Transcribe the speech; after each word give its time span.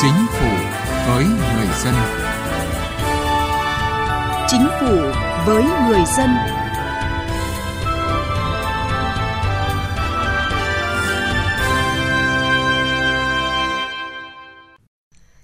Chính 0.00 0.26
phủ 0.30 0.48
với 1.06 1.24
người 1.24 1.66
dân. 1.84 1.94
Chính 4.48 4.66
phủ 4.80 4.96
với 5.46 5.62
người 5.88 6.00
dân. 6.16 6.30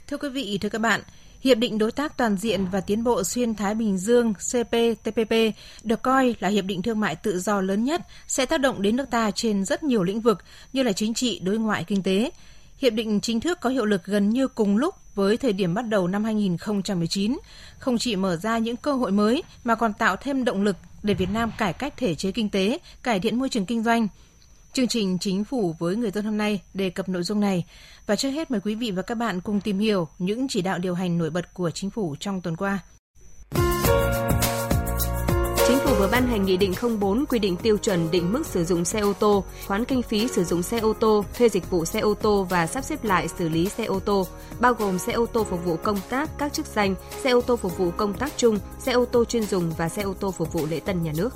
Thưa 0.06 0.16
quý 0.16 0.28
vị, 0.28 0.58
thưa 0.60 0.68
các 0.68 0.80
bạn, 0.80 1.00
Hiệp 1.40 1.58
định 1.58 1.78
Đối 1.78 1.92
tác 1.92 2.16
Toàn 2.16 2.36
diện 2.36 2.66
và 2.72 2.80
Tiến 2.80 3.04
bộ 3.04 3.24
Xuyên 3.24 3.54
Thái 3.54 3.74
Bình 3.74 3.98
Dương 3.98 4.34
CPTPP 4.34 5.32
được 5.82 6.02
coi 6.02 6.34
là 6.40 6.48
hiệp 6.48 6.64
định 6.64 6.82
thương 6.82 7.00
mại 7.00 7.16
tự 7.16 7.40
do 7.40 7.60
lớn 7.60 7.84
nhất 7.84 8.00
sẽ 8.26 8.46
tác 8.46 8.60
động 8.60 8.82
đến 8.82 8.96
nước 8.96 9.10
ta 9.10 9.30
trên 9.30 9.64
rất 9.64 9.82
nhiều 9.82 10.02
lĩnh 10.02 10.20
vực 10.20 10.38
như 10.72 10.82
là 10.82 10.92
chính 10.92 11.14
trị, 11.14 11.40
đối 11.44 11.58
ngoại, 11.58 11.84
kinh 11.84 12.02
tế. 12.02 12.30
Hiệp 12.78 12.92
định 12.92 13.20
chính 13.20 13.40
thức 13.40 13.58
có 13.60 13.70
hiệu 13.70 13.84
lực 13.84 14.04
gần 14.04 14.30
như 14.30 14.48
cùng 14.48 14.76
lúc 14.76 14.94
với 15.14 15.36
thời 15.36 15.52
điểm 15.52 15.74
bắt 15.74 15.82
đầu 15.88 16.08
năm 16.08 16.24
2019, 16.24 17.38
không 17.78 17.98
chỉ 17.98 18.16
mở 18.16 18.36
ra 18.36 18.58
những 18.58 18.76
cơ 18.76 18.92
hội 18.92 19.12
mới 19.12 19.42
mà 19.64 19.74
còn 19.74 19.92
tạo 19.92 20.16
thêm 20.16 20.44
động 20.44 20.62
lực 20.62 20.76
để 21.02 21.14
Việt 21.14 21.30
Nam 21.30 21.52
cải 21.58 21.72
cách 21.72 21.94
thể 21.96 22.14
chế 22.14 22.32
kinh 22.32 22.50
tế, 22.50 22.78
cải 23.02 23.20
thiện 23.20 23.38
môi 23.38 23.48
trường 23.48 23.66
kinh 23.66 23.82
doanh. 23.82 24.08
Chương 24.72 24.88
trình 24.88 25.18
Chính 25.18 25.44
phủ 25.44 25.74
với 25.78 25.96
người 25.96 26.10
dân 26.10 26.24
hôm 26.24 26.38
nay 26.38 26.60
đề 26.74 26.90
cập 26.90 27.08
nội 27.08 27.22
dung 27.22 27.40
này. 27.40 27.64
Và 28.06 28.16
trước 28.16 28.30
hết 28.30 28.50
mời 28.50 28.60
quý 28.64 28.74
vị 28.74 28.90
và 28.90 29.02
các 29.02 29.14
bạn 29.14 29.40
cùng 29.40 29.60
tìm 29.60 29.78
hiểu 29.78 30.08
những 30.18 30.48
chỉ 30.48 30.62
đạo 30.62 30.78
điều 30.78 30.94
hành 30.94 31.18
nổi 31.18 31.30
bật 31.30 31.54
của 31.54 31.70
Chính 31.70 31.90
phủ 31.90 32.16
trong 32.20 32.40
tuần 32.40 32.56
qua. 32.56 32.78
Phủ 35.84 35.94
vừa 35.98 36.08
ban 36.08 36.26
hành 36.26 36.44
Nghị 36.44 36.56
định 36.56 36.72
04 37.00 37.26
quy 37.26 37.38
định 37.38 37.56
tiêu 37.56 37.78
chuẩn 37.78 38.10
định 38.10 38.32
mức 38.32 38.46
sử 38.46 38.64
dụng 38.64 38.84
xe 38.84 39.00
ô 39.00 39.12
tô, 39.12 39.44
khoán 39.66 39.84
kinh 39.84 40.02
phí 40.02 40.28
sử 40.28 40.44
dụng 40.44 40.62
xe 40.62 40.78
ô 40.78 40.92
tô, 40.92 41.24
thuê 41.38 41.48
dịch 41.48 41.70
vụ 41.70 41.84
xe 41.84 42.00
ô 42.00 42.14
tô 42.14 42.46
và 42.50 42.66
sắp 42.66 42.84
xếp 42.84 43.04
lại 43.04 43.28
xử 43.28 43.48
lý 43.48 43.68
xe 43.68 43.84
ô 43.84 44.00
tô, 44.00 44.26
bao 44.60 44.74
gồm 44.74 44.98
xe 44.98 45.12
ô 45.12 45.26
tô 45.26 45.44
phục 45.44 45.64
vụ 45.64 45.76
công 45.76 45.98
tác 46.08 46.30
các 46.38 46.52
chức 46.52 46.66
danh, 46.66 46.94
xe 47.22 47.30
ô 47.30 47.40
tô 47.40 47.56
phục 47.56 47.78
vụ 47.78 47.90
công 47.90 48.14
tác 48.14 48.32
chung, 48.36 48.58
xe 48.78 48.92
ô 48.92 49.04
tô 49.04 49.24
chuyên 49.24 49.42
dùng 49.42 49.70
và 49.76 49.88
xe 49.88 50.02
ô 50.02 50.14
tô 50.20 50.30
phục 50.30 50.52
vụ 50.52 50.66
lễ 50.66 50.80
tân 50.80 51.02
nhà 51.02 51.12
nước. 51.16 51.34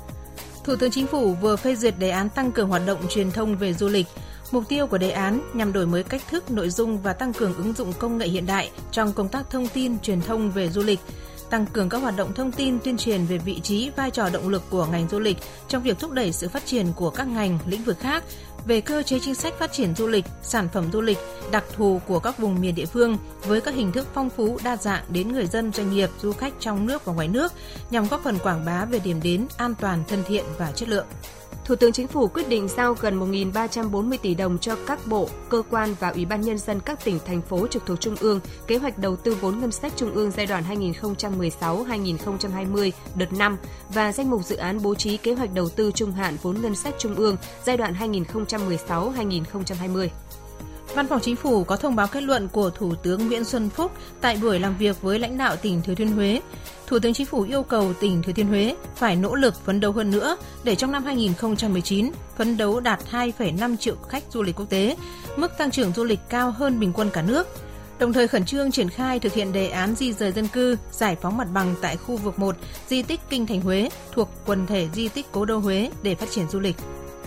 Thủ 0.63 0.75
tướng 0.75 0.91
Chính 0.91 1.07
phủ 1.07 1.33
vừa 1.41 1.55
phê 1.55 1.75
duyệt 1.75 1.99
đề 1.99 2.09
án 2.09 2.29
tăng 2.29 2.51
cường 2.51 2.69
hoạt 2.69 2.81
động 2.85 2.99
truyền 3.09 3.31
thông 3.31 3.55
về 3.55 3.73
du 3.73 3.87
lịch. 3.87 4.07
Mục 4.51 4.63
tiêu 4.69 4.87
của 4.87 4.97
đề 4.97 5.11
án 5.11 5.41
nhằm 5.53 5.73
đổi 5.73 5.85
mới 5.85 6.03
cách 6.03 6.21
thức, 6.29 6.51
nội 6.51 6.69
dung 6.69 7.01
và 7.01 7.13
tăng 7.13 7.33
cường 7.33 7.55
ứng 7.55 7.73
dụng 7.73 7.93
công 7.99 8.17
nghệ 8.17 8.27
hiện 8.27 8.45
đại 8.45 8.71
trong 8.91 9.13
công 9.13 9.29
tác 9.29 9.49
thông 9.49 9.67
tin 9.67 9.99
truyền 9.99 10.21
thông 10.21 10.51
về 10.51 10.69
du 10.69 10.81
lịch, 10.81 10.99
tăng 11.49 11.65
cường 11.65 11.89
các 11.89 11.97
hoạt 11.97 12.17
động 12.17 12.33
thông 12.33 12.51
tin 12.51 12.79
tuyên 12.79 12.97
truyền 12.97 13.25
về 13.25 13.37
vị 13.37 13.59
trí, 13.59 13.89
vai 13.95 14.11
trò 14.11 14.29
động 14.29 14.49
lực 14.49 14.63
của 14.69 14.85
ngành 14.85 15.07
du 15.09 15.19
lịch 15.19 15.37
trong 15.67 15.83
việc 15.83 15.99
thúc 15.99 16.11
đẩy 16.11 16.31
sự 16.31 16.49
phát 16.49 16.65
triển 16.65 16.87
của 16.95 17.09
các 17.09 17.27
ngành, 17.27 17.59
lĩnh 17.65 17.83
vực 17.83 17.99
khác, 17.99 18.23
về 18.65 18.81
cơ 18.81 19.03
chế 19.03 19.19
chính 19.19 19.35
sách 19.35 19.53
phát 19.59 19.71
triển 19.71 19.95
du 19.95 20.07
lịch, 20.07 20.25
sản 20.41 20.67
phẩm 20.73 20.89
du 20.93 21.01
lịch, 21.01 21.17
đặc 21.51 21.63
thù 21.75 22.01
của 22.07 22.19
các 22.19 22.37
vùng 22.37 22.61
miền 22.61 22.75
địa 22.75 22.85
phương 22.85 23.17
với 23.45 23.61
các 23.61 23.75
hình 23.75 23.91
thức 23.91 24.07
phong 24.13 24.29
phú 24.29 24.57
đa 24.63 24.77
dạng 24.77 25.03
đến 25.09 25.31
người 25.31 25.45
dân, 25.45 25.73
doanh 25.73 25.91
nghiệp, 25.91 26.09
du 26.21 26.33
khách 26.33 26.53
trong 26.59 26.85
nước 26.85 27.05
và 27.05 27.13
ngoài 27.13 27.27
nước 27.27 27.53
nhằm 27.89 28.07
góp 28.07 28.23
phần 28.23 28.37
quảng 28.43 28.65
bá 28.65 28.85
về 28.85 28.99
điểm 28.99 29.19
đến 29.23 29.47
an 29.57 29.75
toàn, 29.81 30.03
thân 30.07 30.23
thiện 30.27 30.45
và 30.57 30.71
chất 30.71 30.89
lượng. 30.89 31.05
Thủ 31.69 31.75
tướng 31.75 31.91
Chính 31.91 32.07
phủ 32.07 32.27
quyết 32.27 32.49
định 32.49 32.67
giao 32.67 32.93
gần 32.93 33.19
1.340 33.19 34.17
tỷ 34.21 34.35
đồng 34.35 34.57
cho 34.57 34.75
các 34.87 35.07
bộ, 35.07 35.29
cơ 35.49 35.61
quan 35.69 35.95
và 35.99 36.09
Ủy 36.09 36.25
ban 36.25 36.41
Nhân 36.41 36.57
dân 36.57 36.79
các 36.79 37.05
tỉnh, 37.05 37.19
thành 37.25 37.41
phố 37.41 37.67
trực 37.67 37.85
thuộc 37.85 38.01
Trung 38.01 38.15
ương, 38.19 38.39
kế 38.67 38.77
hoạch 38.77 38.97
đầu 38.97 39.15
tư 39.15 39.37
vốn 39.41 39.59
ngân 39.59 39.71
sách 39.71 39.93
Trung 39.95 40.13
ương 40.13 40.31
giai 40.31 40.45
đoạn 40.45 40.63
2016-2020 41.61 42.91
đợt 43.15 43.33
5 43.33 43.57
và 43.89 44.11
danh 44.11 44.29
mục 44.29 44.45
dự 44.45 44.55
án 44.55 44.83
bố 44.83 44.95
trí 44.95 45.17
kế 45.17 45.33
hoạch 45.33 45.53
đầu 45.53 45.69
tư 45.69 45.91
trung 45.95 46.11
hạn 46.11 46.37
vốn 46.41 46.61
ngân 46.61 46.75
sách 46.75 46.95
Trung 46.97 47.15
ương 47.15 47.37
giai 47.65 47.77
đoạn 47.77 47.93
2016-2020. 47.93 50.07
Văn 50.95 51.07
phòng 51.07 51.19
Chính 51.21 51.35
phủ 51.35 51.63
có 51.63 51.75
thông 51.75 51.95
báo 51.95 52.07
kết 52.07 52.23
luận 52.23 52.47
của 52.47 52.69
Thủ 52.69 52.95
tướng 52.95 53.27
Nguyễn 53.27 53.43
Xuân 53.43 53.69
Phúc 53.69 53.91
tại 54.21 54.37
buổi 54.41 54.59
làm 54.59 54.77
việc 54.77 55.01
với 55.01 55.19
lãnh 55.19 55.37
đạo 55.37 55.55
tỉnh 55.55 55.81
Thừa 55.81 55.95
Thiên 55.95 56.11
Huế. 56.11 56.41
Thủ 56.89 56.99
tướng 56.99 57.13
Chính 57.13 57.25
phủ 57.25 57.41
yêu 57.41 57.63
cầu 57.63 57.93
tỉnh 57.93 58.21
Thừa 58.21 58.33
Thiên 58.33 58.47
Huế 58.47 58.75
phải 58.95 59.15
nỗ 59.15 59.35
lực 59.35 59.65
phấn 59.65 59.79
đấu 59.79 59.91
hơn 59.91 60.11
nữa 60.11 60.37
để 60.63 60.75
trong 60.75 60.91
năm 60.91 61.03
2019 61.03 62.11
phấn 62.37 62.57
đấu 62.57 62.79
đạt 62.79 62.99
2,5 63.11 63.77
triệu 63.77 63.95
khách 63.95 64.23
du 64.29 64.41
lịch 64.43 64.55
quốc 64.55 64.69
tế, 64.69 64.95
mức 65.35 65.57
tăng 65.57 65.71
trưởng 65.71 65.93
du 65.93 66.03
lịch 66.03 66.19
cao 66.29 66.51
hơn 66.51 66.79
bình 66.79 66.93
quân 66.93 67.09
cả 67.13 67.21
nước. 67.21 67.47
Đồng 67.99 68.13
thời 68.13 68.27
khẩn 68.27 68.45
trương 68.45 68.71
triển 68.71 68.89
khai 68.89 69.19
thực 69.19 69.33
hiện 69.33 69.53
đề 69.53 69.69
án 69.69 69.95
di 69.95 70.13
rời 70.13 70.31
dân 70.31 70.47
cư, 70.47 70.77
giải 70.91 71.15
phóng 71.21 71.37
mặt 71.37 71.47
bằng 71.53 71.75
tại 71.81 71.97
khu 71.97 72.17
vực 72.17 72.39
1 72.39 72.55
di 72.87 73.01
tích 73.01 73.19
Kinh 73.29 73.47
Thành 73.47 73.61
Huế 73.61 73.89
thuộc 74.11 74.29
quần 74.45 74.67
thể 74.67 74.87
di 74.93 75.07
tích 75.07 75.25
Cố 75.31 75.45
đô 75.45 75.57
Huế 75.57 75.89
để 76.03 76.15
phát 76.15 76.29
triển 76.31 76.49
du 76.49 76.59
lịch. 76.59 76.75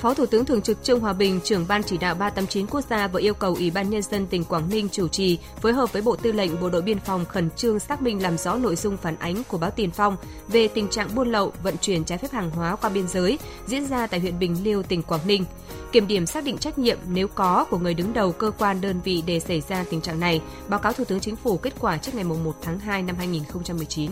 Phó 0.02 0.14
Thủ 0.14 0.26
tướng 0.26 0.44
Thường 0.44 0.62
trực 0.62 0.82
Trương 0.82 1.00
Hòa 1.00 1.12
Bình, 1.12 1.40
trưởng 1.44 1.66
Ban 1.68 1.82
chỉ 1.82 1.96
đạo 1.96 2.14
389 2.14 2.66
quốc 2.66 2.84
gia 2.90 3.08
vừa 3.08 3.20
yêu 3.20 3.34
cầu 3.34 3.54
Ủy 3.54 3.70
ban 3.70 3.90
Nhân 3.90 4.02
dân 4.02 4.26
tỉnh 4.26 4.44
Quảng 4.44 4.68
Ninh 4.70 4.88
chủ 4.88 5.08
trì 5.08 5.38
phối 5.60 5.72
hợp 5.72 5.92
với 5.92 6.02
Bộ 6.02 6.16
Tư 6.16 6.32
lệnh 6.32 6.60
Bộ 6.60 6.68
đội 6.70 6.82
Biên 6.82 6.98
phòng 6.98 7.24
khẩn 7.24 7.50
trương 7.50 7.78
xác 7.78 8.02
minh 8.02 8.22
làm 8.22 8.38
rõ 8.38 8.56
nội 8.56 8.76
dung 8.76 8.96
phản 8.96 9.16
ánh 9.18 9.42
của 9.48 9.58
báo 9.58 9.70
Tiền 9.70 9.90
Phong 9.90 10.16
về 10.48 10.68
tình 10.68 10.88
trạng 10.88 11.14
buôn 11.14 11.32
lậu, 11.32 11.52
vận 11.62 11.76
chuyển 11.80 12.04
trái 12.04 12.18
phép 12.18 12.32
hàng 12.32 12.50
hóa 12.50 12.76
qua 12.76 12.90
biên 12.90 13.08
giới 13.08 13.38
diễn 13.66 13.86
ra 13.86 14.06
tại 14.06 14.20
huyện 14.20 14.38
Bình 14.38 14.56
Liêu, 14.64 14.82
tỉnh 14.82 15.02
Quảng 15.02 15.26
Ninh. 15.26 15.44
Kiểm 15.92 16.06
điểm 16.06 16.26
xác 16.26 16.44
định 16.44 16.58
trách 16.58 16.78
nhiệm 16.78 16.98
nếu 17.12 17.28
có 17.28 17.64
của 17.70 17.78
người 17.78 17.94
đứng 17.94 18.12
đầu 18.12 18.32
cơ 18.32 18.50
quan 18.58 18.80
đơn 18.80 19.00
vị 19.04 19.22
để 19.26 19.40
xảy 19.40 19.62
ra 19.68 19.84
tình 19.90 20.00
trạng 20.00 20.20
này, 20.20 20.40
báo 20.68 20.80
cáo 20.80 20.92
Thủ 20.92 21.04
tướng 21.04 21.20
Chính 21.20 21.36
phủ 21.36 21.56
kết 21.56 21.72
quả 21.80 21.98
trước 21.98 22.14
ngày 22.14 22.24
1 22.24 22.56
tháng 22.62 22.78
2 22.78 23.02
năm 23.02 23.16
2019. 23.18 24.10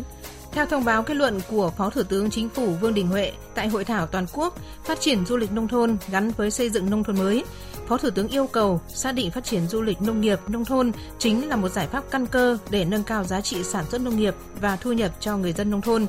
Theo 0.52 0.66
thông 0.66 0.84
báo 0.84 1.02
kết 1.02 1.14
luận 1.14 1.40
của 1.50 1.70
Phó 1.70 1.90
Thủ 1.90 2.02
tướng 2.02 2.30
Chính 2.30 2.48
phủ 2.48 2.66
Vương 2.80 2.94
Đình 2.94 3.06
Huệ 3.06 3.32
tại 3.54 3.68
hội 3.68 3.84
thảo 3.84 4.06
toàn 4.06 4.26
quốc 4.32 4.58
phát 4.84 5.00
triển 5.00 5.26
du 5.26 5.36
lịch 5.36 5.52
nông 5.52 5.68
thôn 5.68 5.96
gắn 6.10 6.30
với 6.30 6.50
xây 6.50 6.70
dựng 6.70 6.90
nông 6.90 7.04
thôn 7.04 7.18
mới, 7.18 7.44
Phó 7.88 7.96
Thủ 7.96 8.10
tướng 8.10 8.28
yêu 8.28 8.46
cầu 8.46 8.80
xác 8.88 9.12
định 9.12 9.30
phát 9.30 9.44
triển 9.44 9.66
du 9.66 9.82
lịch 9.82 10.02
nông 10.02 10.20
nghiệp 10.20 10.38
nông 10.48 10.64
thôn 10.64 10.92
chính 11.18 11.48
là 11.48 11.56
một 11.56 11.68
giải 11.68 11.86
pháp 11.86 12.04
căn 12.10 12.26
cơ 12.26 12.58
để 12.70 12.84
nâng 12.84 13.02
cao 13.02 13.24
giá 13.24 13.40
trị 13.40 13.64
sản 13.64 13.84
xuất 13.90 14.00
nông 14.00 14.16
nghiệp 14.16 14.34
và 14.60 14.76
thu 14.76 14.92
nhập 14.92 15.10
cho 15.20 15.36
người 15.36 15.52
dân 15.52 15.70
nông 15.70 15.80
thôn. 15.80 16.06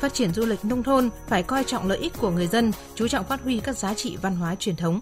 Phát 0.00 0.14
triển 0.14 0.34
du 0.34 0.46
lịch 0.46 0.64
nông 0.64 0.82
thôn 0.82 1.10
phải 1.28 1.42
coi 1.42 1.64
trọng 1.64 1.88
lợi 1.88 1.98
ích 1.98 2.12
của 2.18 2.30
người 2.30 2.46
dân, 2.46 2.72
chú 2.94 3.08
trọng 3.08 3.24
phát 3.24 3.42
huy 3.42 3.60
các 3.60 3.78
giá 3.78 3.94
trị 3.94 4.16
văn 4.22 4.36
hóa 4.36 4.54
truyền 4.54 4.76
thống. 4.76 5.00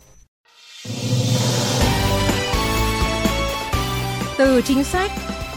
Từ 4.39 4.63
chính 4.63 4.85
sách 4.85 5.13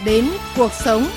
đến 0.05 0.29
cuộc 0.57 0.71
sống 0.85 1.07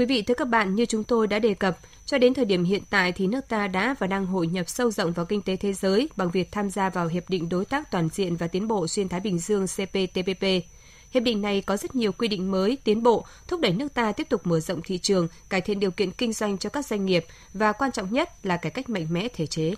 quý 0.00 0.06
vị, 0.06 0.22
thưa 0.22 0.34
các 0.34 0.48
bạn, 0.48 0.74
như 0.74 0.86
chúng 0.86 1.04
tôi 1.04 1.26
đã 1.26 1.38
đề 1.38 1.54
cập, 1.54 1.78
cho 2.06 2.18
đến 2.18 2.34
thời 2.34 2.44
điểm 2.44 2.64
hiện 2.64 2.82
tại 2.90 3.12
thì 3.12 3.26
nước 3.26 3.48
ta 3.48 3.68
đã 3.68 3.94
và 3.98 4.06
đang 4.06 4.26
hội 4.26 4.46
nhập 4.46 4.68
sâu 4.68 4.90
rộng 4.90 5.12
vào 5.12 5.26
kinh 5.26 5.42
tế 5.42 5.56
thế 5.56 5.72
giới 5.72 6.08
bằng 6.16 6.30
việc 6.30 6.52
tham 6.52 6.70
gia 6.70 6.90
vào 6.90 7.06
Hiệp 7.06 7.30
định 7.30 7.48
Đối 7.48 7.64
tác 7.64 7.90
Toàn 7.90 8.08
diện 8.12 8.36
và 8.36 8.48
Tiến 8.48 8.68
bộ 8.68 8.88
Xuyên 8.88 9.08
Thái 9.08 9.20
Bình 9.20 9.38
Dương 9.38 9.66
CPTPP. 9.66 10.44
Hiệp 11.10 11.22
định 11.22 11.42
này 11.42 11.60
có 11.60 11.76
rất 11.76 11.94
nhiều 11.94 12.12
quy 12.12 12.28
định 12.28 12.50
mới, 12.50 12.78
tiến 12.84 13.02
bộ, 13.02 13.26
thúc 13.48 13.60
đẩy 13.60 13.72
nước 13.72 13.94
ta 13.94 14.12
tiếp 14.12 14.28
tục 14.28 14.46
mở 14.46 14.60
rộng 14.60 14.80
thị 14.82 14.98
trường, 14.98 15.28
cải 15.48 15.60
thiện 15.60 15.80
điều 15.80 15.90
kiện 15.90 16.10
kinh 16.10 16.32
doanh 16.32 16.58
cho 16.58 16.70
các 16.70 16.86
doanh 16.86 17.06
nghiệp 17.06 17.26
và 17.54 17.72
quan 17.72 17.92
trọng 17.92 18.12
nhất 18.12 18.46
là 18.46 18.56
cải 18.56 18.72
cách 18.72 18.90
mạnh 18.90 19.06
mẽ 19.10 19.28
thể 19.28 19.46
chế. 19.46 19.74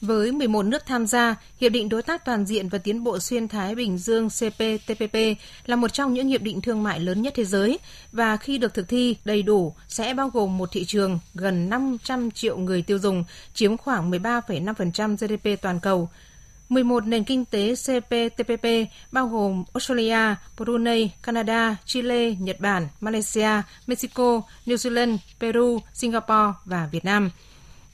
Với 0.00 0.32
11 0.32 0.62
nước 0.62 0.86
tham 0.86 1.06
gia, 1.06 1.36
Hiệp 1.60 1.72
định 1.72 1.88
Đối 1.88 2.02
tác 2.02 2.24
Toàn 2.24 2.46
diện 2.46 2.68
và 2.68 2.78
Tiến 2.78 3.04
bộ 3.04 3.18
Xuyên 3.18 3.48
Thái 3.48 3.74
Bình 3.74 3.98
Dương 3.98 4.28
CPTPP 4.28 5.16
là 5.66 5.76
một 5.76 5.92
trong 5.92 6.14
những 6.14 6.28
hiệp 6.28 6.42
định 6.42 6.60
thương 6.60 6.82
mại 6.82 7.00
lớn 7.00 7.22
nhất 7.22 7.32
thế 7.36 7.44
giới 7.44 7.78
và 8.12 8.36
khi 8.36 8.58
được 8.58 8.74
thực 8.74 8.88
thi 8.88 9.16
đầy 9.24 9.42
đủ 9.42 9.74
sẽ 9.88 10.14
bao 10.14 10.28
gồm 10.28 10.58
một 10.58 10.68
thị 10.72 10.84
trường 10.84 11.18
gần 11.34 11.70
500 11.70 12.30
triệu 12.30 12.58
người 12.58 12.82
tiêu 12.82 12.98
dùng, 12.98 13.24
chiếm 13.54 13.76
khoảng 13.76 14.10
13,5% 14.10 15.16
GDP 15.16 15.62
toàn 15.62 15.80
cầu. 15.80 16.08
11 16.68 17.06
nền 17.06 17.24
kinh 17.24 17.44
tế 17.44 17.74
CPTPP 17.74 18.66
bao 19.12 19.26
gồm 19.26 19.64
Australia, 19.74 20.34
Brunei, 20.56 21.10
Canada, 21.22 21.76
Chile, 21.84 22.30
Nhật 22.30 22.60
Bản, 22.60 22.88
Malaysia, 23.00 23.62
Mexico, 23.86 24.42
New 24.66 24.76
Zealand, 24.76 25.16
Peru, 25.40 25.78
Singapore 25.94 26.52
và 26.64 26.88
Việt 26.92 27.04
Nam– 27.04 27.30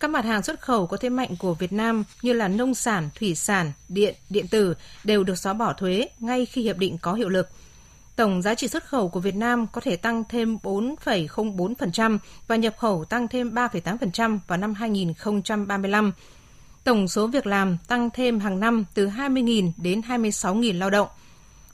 các 0.03 0.11
mặt 0.11 0.25
hàng 0.25 0.43
xuất 0.43 0.61
khẩu 0.61 0.87
có 0.87 0.97
thế 0.97 1.09
mạnh 1.09 1.37
của 1.39 1.55
Việt 1.55 1.73
Nam 1.73 2.05
như 2.23 2.33
là 2.33 2.49
nông 2.49 2.75
sản, 2.75 3.11
thủy 3.15 3.35
sản, 3.35 3.73
điện, 3.89 4.15
điện 4.31 4.49
tử 4.49 4.75
đều 5.05 5.25
được 5.25 5.39
xóa 5.39 5.53
bỏ 5.53 5.73
thuế 5.73 6.09
ngay 6.19 6.47
khi 6.47 6.63
hiệp 6.63 6.79
định 6.79 6.99
có 7.03 7.15
hiệu 7.15 7.29
lực. 7.29 7.49
Tổng 8.17 8.43
giá 8.43 8.55
trị 8.55 8.69
xuất 8.69 8.85
khẩu 8.85 9.09
của 9.09 9.21
Việt 9.21 9.35
Nam 9.35 9.67
có 9.73 9.81
thể 9.81 9.97
tăng 9.97 10.25
thêm 10.29 10.59
4,04% 10.63 12.19
và 12.47 12.57
nhập 12.57 12.75
khẩu 12.79 13.05
tăng 13.05 13.29
thêm 13.29 13.55
3,8% 13.55 14.39
vào 14.47 14.59
năm 14.59 14.75
2035. 14.75 16.13
Tổng 16.85 17.09
số 17.09 17.27
việc 17.27 17.47
làm 17.47 17.77
tăng 17.89 18.11
thêm 18.11 18.41
hàng 18.41 18.61
năm 18.61 18.85
từ 18.95 19.09
20.000 19.09 19.73
đến 19.77 20.01
26.000 20.01 20.79
lao 20.79 20.91
động– 20.91 21.09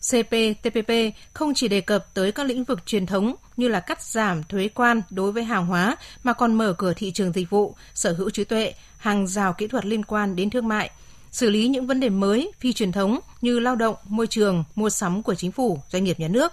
CPTPP 0.00 0.92
không 1.32 1.54
chỉ 1.54 1.68
đề 1.68 1.80
cập 1.80 2.14
tới 2.14 2.32
các 2.32 2.46
lĩnh 2.46 2.64
vực 2.64 2.86
truyền 2.86 3.06
thống 3.06 3.34
như 3.56 3.68
là 3.68 3.80
cắt 3.80 4.02
giảm 4.02 4.42
thuế 4.42 4.68
quan 4.68 5.02
đối 5.10 5.32
với 5.32 5.44
hàng 5.44 5.66
hóa 5.66 5.96
mà 6.24 6.32
còn 6.32 6.54
mở 6.54 6.74
cửa 6.78 6.92
thị 6.96 7.10
trường 7.10 7.32
dịch 7.32 7.50
vụ, 7.50 7.74
sở 7.94 8.12
hữu 8.12 8.30
trí 8.30 8.44
tuệ, 8.44 8.74
hàng 8.96 9.26
rào 9.26 9.52
kỹ 9.52 9.66
thuật 9.66 9.86
liên 9.86 10.04
quan 10.04 10.36
đến 10.36 10.50
thương 10.50 10.68
mại, 10.68 10.90
xử 11.30 11.50
lý 11.50 11.68
những 11.68 11.86
vấn 11.86 12.00
đề 12.00 12.08
mới 12.08 12.52
phi 12.60 12.72
truyền 12.72 12.92
thống 12.92 13.18
như 13.40 13.58
lao 13.58 13.76
động, 13.76 13.96
môi 14.04 14.26
trường, 14.26 14.64
mua 14.74 14.90
sắm 14.90 15.22
của 15.22 15.34
chính 15.34 15.52
phủ, 15.52 15.80
doanh 15.90 16.04
nghiệp 16.04 16.20
nhà 16.20 16.28
nước. 16.28 16.52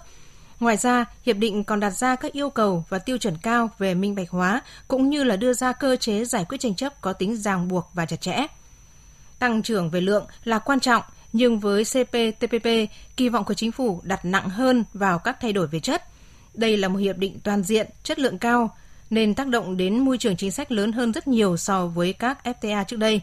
Ngoài 0.60 0.76
ra, 0.76 1.04
hiệp 1.22 1.36
định 1.36 1.64
còn 1.64 1.80
đặt 1.80 1.90
ra 1.90 2.16
các 2.16 2.32
yêu 2.32 2.50
cầu 2.50 2.84
và 2.88 2.98
tiêu 2.98 3.18
chuẩn 3.18 3.36
cao 3.42 3.70
về 3.78 3.94
minh 3.94 4.14
bạch 4.14 4.30
hóa 4.30 4.60
cũng 4.88 5.10
như 5.10 5.24
là 5.24 5.36
đưa 5.36 5.52
ra 5.52 5.72
cơ 5.72 5.96
chế 5.96 6.24
giải 6.24 6.44
quyết 6.48 6.58
tranh 6.60 6.74
chấp 6.74 7.00
có 7.00 7.12
tính 7.12 7.36
ràng 7.36 7.68
buộc 7.68 7.90
và 7.94 8.06
chặt 8.06 8.20
chẽ. 8.20 8.46
tăng 9.38 9.62
trưởng 9.62 9.90
về 9.90 10.00
lượng 10.00 10.26
là 10.44 10.58
quan 10.58 10.80
trọng, 10.80 11.02
nhưng 11.36 11.58
với 11.58 11.84
CPTPP, 11.84 12.66
kỳ 13.16 13.28
vọng 13.28 13.44
của 13.44 13.54
chính 13.54 13.72
phủ 13.72 14.00
đặt 14.04 14.24
nặng 14.24 14.48
hơn 14.48 14.84
vào 14.94 15.18
các 15.18 15.36
thay 15.40 15.52
đổi 15.52 15.66
về 15.66 15.80
chất. 15.80 16.02
Đây 16.54 16.76
là 16.76 16.88
một 16.88 16.98
hiệp 16.98 17.16
định 17.16 17.38
toàn 17.44 17.62
diện, 17.62 17.86
chất 18.02 18.18
lượng 18.18 18.38
cao, 18.38 18.76
nên 19.10 19.34
tác 19.34 19.46
động 19.46 19.76
đến 19.76 19.98
môi 19.98 20.18
trường 20.18 20.36
chính 20.36 20.52
sách 20.52 20.72
lớn 20.72 20.92
hơn 20.92 21.12
rất 21.12 21.28
nhiều 21.28 21.56
so 21.56 21.86
với 21.86 22.12
các 22.12 22.38
FTA 22.44 22.84
trước 22.84 22.96
đây. 22.96 23.20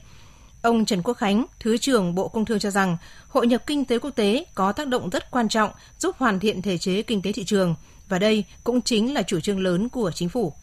Ông 0.62 0.86
Trần 0.86 1.02
Quốc 1.02 1.14
Khánh, 1.14 1.46
Thứ 1.60 1.78
trưởng 1.78 2.16
Bộ 2.16 2.28
Công 2.28 2.46
Thương 2.46 2.60
cho 2.60 2.70
rằng, 2.70 2.98
hội 3.28 3.48
nhập 3.48 3.64
kinh 3.68 3.86
tế 3.86 4.00
quốc 4.00 4.12
tế 4.12 4.46
có 4.56 4.72
tác 4.72 4.88
động 4.88 5.10
rất 5.10 5.32
quan 5.32 5.50
trọng 5.50 5.72
giúp 6.00 6.16
hoàn 6.20 6.40
thiện 6.40 6.62
thể 6.62 6.78
chế 6.78 7.02
kinh 7.02 7.22
tế 7.22 7.32
thị 7.32 7.44
trường, 7.44 7.76
và 8.10 8.20
đây 8.20 8.44
cũng 8.64 8.82
chính 8.82 9.14
là 9.14 9.24
chủ 9.24 9.40
trương 9.40 9.60
lớn 9.60 9.90
của 9.90 10.12
chính 10.12 10.30
phủ. 10.30 10.54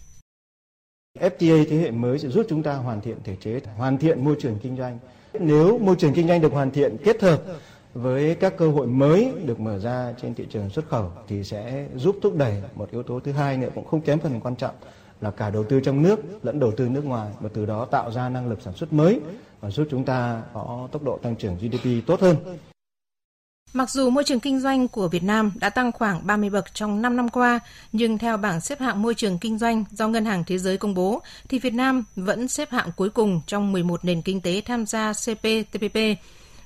FTA 1.19 1.65
thế 1.71 1.77
hệ 1.77 1.91
mới 1.91 2.19
sẽ 2.19 2.29
giúp 2.29 2.47
chúng 2.49 2.63
ta 2.63 2.75
hoàn 2.75 3.01
thiện 3.01 3.17
thể 3.25 3.37
chế, 3.41 3.61
hoàn 3.77 3.99
thiện 3.99 4.25
môi 4.25 4.37
trường 4.41 4.59
kinh 4.63 4.77
doanh. 4.77 4.99
Nếu 5.39 5.79
môi 5.79 5.97
trường 5.97 6.13
kinh 6.13 6.29
doanh 6.29 6.41
được 6.41 6.53
hoàn 6.53 6.71
thiện 6.71 6.97
kết 7.05 7.23
hợp 7.23 7.43
với 7.95 8.35
các 8.35 8.57
cơ 8.57 8.71
hội 8.71 8.87
mới 8.87 9.33
được 9.45 9.61
mở 9.61 9.79
ra 9.79 10.15
trên 10.23 10.35
thị 10.35 10.47
trường 10.51 10.71
xuất 10.71 10.89
khẩu 10.89 11.11
thì 11.29 11.45
sẽ 11.45 11.87
giúp 11.97 12.17
thúc 12.23 12.37
đẩy 12.37 12.63
một 12.75 12.91
yếu 12.91 13.03
tố 13.03 13.21
thứ 13.21 13.33
hai 13.33 13.57
nữa 13.57 13.69
cũng 13.75 13.85
không 13.85 14.01
kém 14.01 14.19
phần 14.19 14.41
quan 14.41 14.57
trọng 14.57 14.75
là 15.21 15.31
cả 15.31 15.51
đầu 15.51 15.65
tư 15.65 15.81
trong 15.81 16.03
nước 16.03 16.21
lẫn 16.43 16.61
đầu 16.61 16.73
tư 16.77 16.89
nước 16.89 17.05
ngoài 17.05 17.31
và 17.41 17.49
từ 17.55 17.67
đó 17.67 17.85
tạo 17.85 18.13
ra 18.13 18.29
năng 18.29 18.49
lực 18.49 18.63
sản 18.63 18.75
xuất 18.75 18.93
mới 18.93 19.21
và 19.61 19.71
giúp 19.71 19.87
chúng 19.91 20.05
ta 20.05 20.43
có 20.55 20.89
tốc 20.93 21.03
độ 21.03 21.19
tăng 21.23 21.37
trưởng 21.37 21.57
GDP 21.57 22.07
tốt 22.07 22.21
hơn. 22.21 22.37
Mặc 23.73 23.91
dù 23.91 24.11
môi 24.11 24.25
trường 24.25 24.41
kinh 24.41 24.61
doanh 24.61 24.89
của 24.89 25.09
Việt 25.09 25.23
Nam 25.23 25.53
đã 25.55 25.71
tăng 25.71 25.93
khoảng 25.93 26.27
30 26.27 26.51
bậc 26.51 26.75
trong 26.75 27.03
5 27.03 27.17
năm 27.17 27.29
qua, 27.29 27.61
nhưng 27.93 28.19
theo 28.19 28.37
bảng 28.37 28.61
xếp 28.61 28.81
hạng 28.81 29.03
môi 29.03 29.15
trường 29.15 29.39
kinh 29.39 29.59
doanh 29.59 29.85
do 29.91 30.09
Ngân 30.09 30.25
hàng 30.25 30.45
Thế 30.47 30.59
giới 30.59 30.77
công 30.77 30.95
bố, 30.95 31.23
thì 31.49 31.59
Việt 31.59 31.75
Nam 31.75 32.05
vẫn 32.17 32.49
xếp 32.49 32.71
hạng 32.71 32.91
cuối 32.97 33.11
cùng 33.11 33.41
trong 33.47 33.73
11 33.73 34.05
nền 34.05 34.23
kinh 34.23 34.41
tế 34.41 34.63
tham 34.67 34.87
gia 34.87 35.13
CPTPP. 35.13 35.97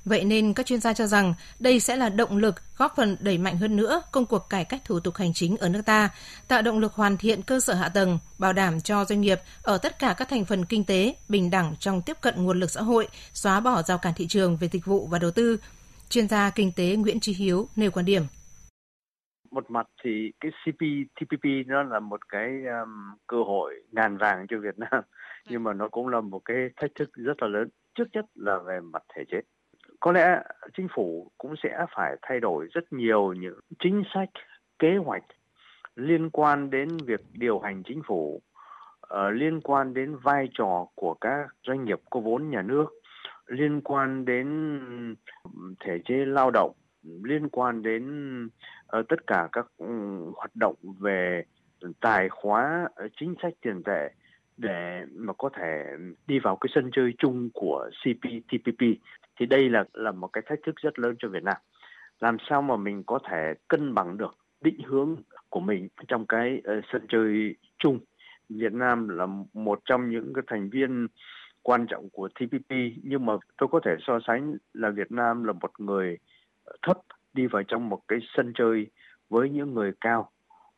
Vậy 0.05 0.23
nên 0.23 0.53
các 0.53 0.65
chuyên 0.65 0.81
gia 0.81 0.93
cho 0.93 1.07
rằng 1.07 1.33
đây 1.59 1.79
sẽ 1.79 1.95
là 1.95 2.09
động 2.09 2.37
lực 2.37 2.55
góp 2.77 2.93
phần 2.95 3.17
đẩy 3.19 3.37
mạnh 3.37 3.57
hơn 3.57 3.75
nữa 3.75 4.01
công 4.11 4.25
cuộc 4.25 4.49
cải 4.49 4.65
cách 4.65 4.81
thủ 4.85 4.99
tục 4.99 5.15
hành 5.15 5.33
chính 5.33 5.57
ở 5.57 5.69
nước 5.69 5.81
ta, 5.85 6.09
tạo 6.47 6.61
động 6.61 6.79
lực 6.79 6.93
hoàn 6.93 7.17
thiện 7.17 7.41
cơ 7.41 7.59
sở 7.59 7.73
hạ 7.73 7.89
tầng, 7.89 8.19
bảo 8.37 8.53
đảm 8.53 8.81
cho 8.81 9.05
doanh 9.05 9.21
nghiệp 9.21 9.41
ở 9.61 9.77
tất 9.77 9.99
cả 9.99 10.15
các 10.17 10.29
thành 10.29 10.45
phần 10.45 10.65
kinh 10.65 10.83
tế 10.83 11.15
bình 11.29 11.49
đẳng 11.49 11.75
trong 11.79 12.01
tiếp 12.01 12.17
cận 12.21 12.43
nguồn 12.43 12.59
lực 12.59 12.71
xã 12.71 12.81
hội, 12.81 13.07
xóa 13.33 13.59
bỏ 13.59 13.81
rào 13.81 13.97
cản 13.97 14.13
thị 14.13 14.27
trường 14.27 14.57
về 14.57 14.69
dịch 14.71 14.85
vụ 14.85 15.07
và 15.07 15.19
đầu 15.19 15.31
tư, 15.31 15.57
Chuyên 16.09 16.27
gia 16.27 16.51
kinh 16.55 16.71
tế 16.75 16.95
Nguyễn 16.95 17.19
Trí 17.19 17.33
Hiếu 17.33 17.65
nêu 17.75 17.91
quan 17.93 18.05
điểm. 18.05 18.21
Một 19.51 19.71
mặt 19.71 19.87
thì 20.03 20.31
cái 20.39 20.51
CPTPP 20.51 21.45
nó 21.67 21.83
là 21.83 21.99
một 21.99 22.29
cái 22.29 22.49
um, 22.49 23.15
cơ 23.27 23.37
hội 23.37 23.73
ngàn 23.91 24.17
vàng 24.17 24.45
cho 24.49 24.57
Việt 24.59 24.79
Nam, 24.79 25.03
nhưng 25.49 25.63
mà 25.63 25.73
nó 25.73 25.87
cũng 25.87 26.07
là 26.07 26.21
một 26.21 26.41
cái 26.45 26.57
thách 26.75 26.91
thức 26.95 27.09
rất 27.13 27.41
là 27.41 27.47
lớn. 27.47 27.69
Trước 27.95 28.07
nhất 28.13 28.25
là 28.35 28.59
về 28.59 28.79
mặt 28.79 29.03
thể 29.15 29.23
chế. 29.31 29.41
Có 29.99 30.11
lẽ 30.11 30.41
chính 30.77 30.87
phủ 30.95 31.31
cũng 31.37 31.55
sẽ 31.63 31.85
phải 31.95 32.15
thay 32.21 32.39
đổi 32.39 32.67
rất 32.73 32.93
nhiều 32.93 33.33
những 33.33 33.59
chính 33.79 34.03
sách, 34.13 34.29
kế 34.79 34.97
hoạch 35.05 35.23
liên 35.95 36.29
quan 36.29 36.69
đến 36.69 36.97
việc 36.97 37.21
điều 37.33 37.59
hành 37.59 37.83
chính 37.83 38.01
phủ, 38.07 38.41
uh, 39.05 39.33
liên 39.33 39.61
quan 39.61 39.93
đến 39.93 40.15
vai 40.23 40.49
trò 40.53 40.87
của 40.95 41.13
các 41.21 41.47
doanh 41.67 41.85
nghiệp 41.85 41.99
có 42.09 42.19
vốn 42.19 42.49
nhà 42.49 42.61
nước 42.61 42.85
liên 43.47 43.81
quan 43.81 44.25
đến 44.25 44.47
thể 45.79 45.99
chế 46.05 46.15
lao 46.25 46.51
động 46.51 46.71
liên 47.23 47.49
quan 47.49 47.83
đến 47.83 48.05
uh, 48.45 49.07
tất 49.09 49.27
cả 49.27 49.49
các 49.51 49.67
um, 49.77 50.31
hoạt 50.35 50.55
động 50.55 50.75
về 50.99 51.43
tài 52.01 52.29
khóa 52.29 52.87
ờ, 52.95 53.07
chính 53.19 53.35
sách 53.41 53.53
tiền 53.61 53.83
tệ 53.83 54.11
để 54.57 55.05
mà 55.15 55.33
có 55.33 55.49
thể 55.57 55.83
đi 56.27 56.39
vào 56.39 56.55
cái 56.55 56.69
sân 56.75 56.89
chơi 56.93 57.13
chung 57.17 57.49
của 57.53 57.89
CPTPP 58.03 58.81
thì 59.39 59.45
đây 59.45 59.69
là 59.69 59.83
là 59.93 60.11
một 60.11 60.27
cái 60.27 60.43
thách 60.47 60.59
thức 60.65 60.75
rất 60.75 60.99
lớn 60.99 61.15
cho 61.19 61.29
Việt 61.29 61.43
Nam. 61.43 61.57
Làm 62.19 62.37
sao 62.49 62.61
mà 62.61 62.75
mình 62.75 63.03
có 63.03 63.19
thể 63.29 63.53
cân 63.67 63.93
bằng 63.93 64.17
được 64.17 64.37
định 64.61 64.79
hướng 64.85 65.15
của 65.49 65.59
mình 65.59 65.87
trong 66.07 66.25
cái 66.27 66.61
uh, 66.77 66.83
sân 66.91 67.05
chơi 67.09 67.55
chung. 67.77 67.99
Việt 68.49 68.73
Nam 68.73 69.09
là 69.09 69.27
một 69.53 69.79
trong 69.85 70.09
những 70.09 70.33
cái 70.33 70.43
thành 70.47 70.69
viên 70.69 71.07
quan 71.65 71.85
trọng 71.89 72.09
của 72.09 72.27
TPP 72.27 72.71
nhưng 73.03 73.25
mà 73.25 73.33
tôi 73.57 73.69
có 73.71 73.79
thể 73.85 73.91
so 74.07 74.19
sánh 74.27 74.55
là 74.73 74.89
Việt 74.89 75.11
Nam 75.11 75.43
là 75.43 75.53
một 75.53 75.79
người 75.79 76.17
ờ, 76.63 76.73
thấp 76.81 76.97
đi 77.33 77.47
vào 77.47 77.63
trong 77.67 77.89
một 77.89 77.99
cái 78.07 78.19
sân 78.37 78.53
chơi 78.57 78.87
với 79.29 79.49
những 79.49 79.73
người 79.73 79.91
cao 80.01 80.31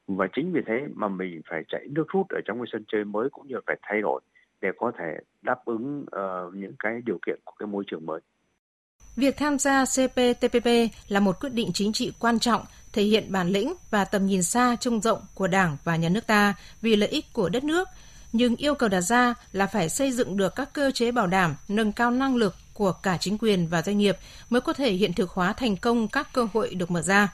và 0.07 0.27
chính 0.35 0.53
vì 0.53 0.61
thế 0.67 0.87
mà 0.95 1.07
mình 1.07 1.41
phải 1.49 1.63
chạy 1.67 1.87
nước 1.89 2.05
rút 2.13 2.25
ở 2.29 2.39
trong 2.45 2.57
cái 2.57 2.67
sân 2.71 2.83
chơi 2.87 3.05
mới 3.05 3.29
cũng 3.29 3.47
như 3.47 3.55
phải 3.67 3.77
thay 3.81 4.01
đổi 4.01 4.21
để 4.61 4.69
có 4.77 4.91
thể 4.99 5.17
đáp 5.41 5.65
ứng 5.65 6.01
uh, 6.01 6.55
những 6.55 6.73
cái 6.79 7.01
điều 7.05 7.19
kiện 7.25 7.39
của 7.45 7.53
cái 7.59 7.67
môi 7.67 7.83
trường 7.87 8.05
mới. 8.05 8.19
Việc 9.15 9.37
tham 9.37 9.59
gia 9.59 9.85
CPTPP 9.85 10.67
là 11.07 11.19
một 11.19 11.39
quyết 11.39 11.53
định 11.53 11.69
chính 11.73 11.93
trị 11.93 12.13
quan 12.19 12.39
trọng, 12.39 12.61
thể 12.93 13.03
hiện 13.03 13.31
bản 13.31 13.47
lĩnh 13.47 13.73
và 13.91 14.05
tầm 14.05 14.25
nhìn 14.25 14.43
xa 14.43 14.75
trông 14.79 15.01
rộng 15.01 15.19
của 15.35 15.47
Đảng 15.47 15.77
và 15.83 15.95
nhà 15.95 16.09
nước 16.09 16.27
ta 16.27 16.53
vì 16.81 16.95
lợi 16.95 17.09
ích 17.09 17.25
của 17.33 17.49
đất 17.49 17.63
nước, 17.63 17.87
nhưng 18.37 18.55
yêu 18.55 18.75
cầu 18.75 18.89
đặt 18.89 19.01
ra 19.01 19.33
là 19.53 19.67
phải 19.67 19.89
xây 19.89 20.11
dựng 20.11 20.37
được 20.37 20.55
các 20.55 20.73
cơ 20.73 20.91
chế 20.91 21.11
bảo 21.11 21.27
đảm 21.27 21.55
nâng 21.67 21.91
cao 21.91 22.11
năng 22.11 22.35
lực 22.35 22.55
của 22.73 22.91
cả 22.91 23.17
chính 23.19 23.37
quyền 23.37 23.67
và 23.67 23.81
doanh 23.81 23.97
nghiệp 23.97 24.17
mới 24.49 24.61
có 24.61 24.73
thể 24.73 24.91
hiện 24.91 25.13
thực 25.13 25.29
hóa 25.29 25.53
thành 25.53 25.77
công 25.77 26.07
các 26.07 26.33
cơ 26.33 26.47
hội 26.53 26.73
được 26.73 26.91
mở 26.91 27.01
ra. 27.01 27.33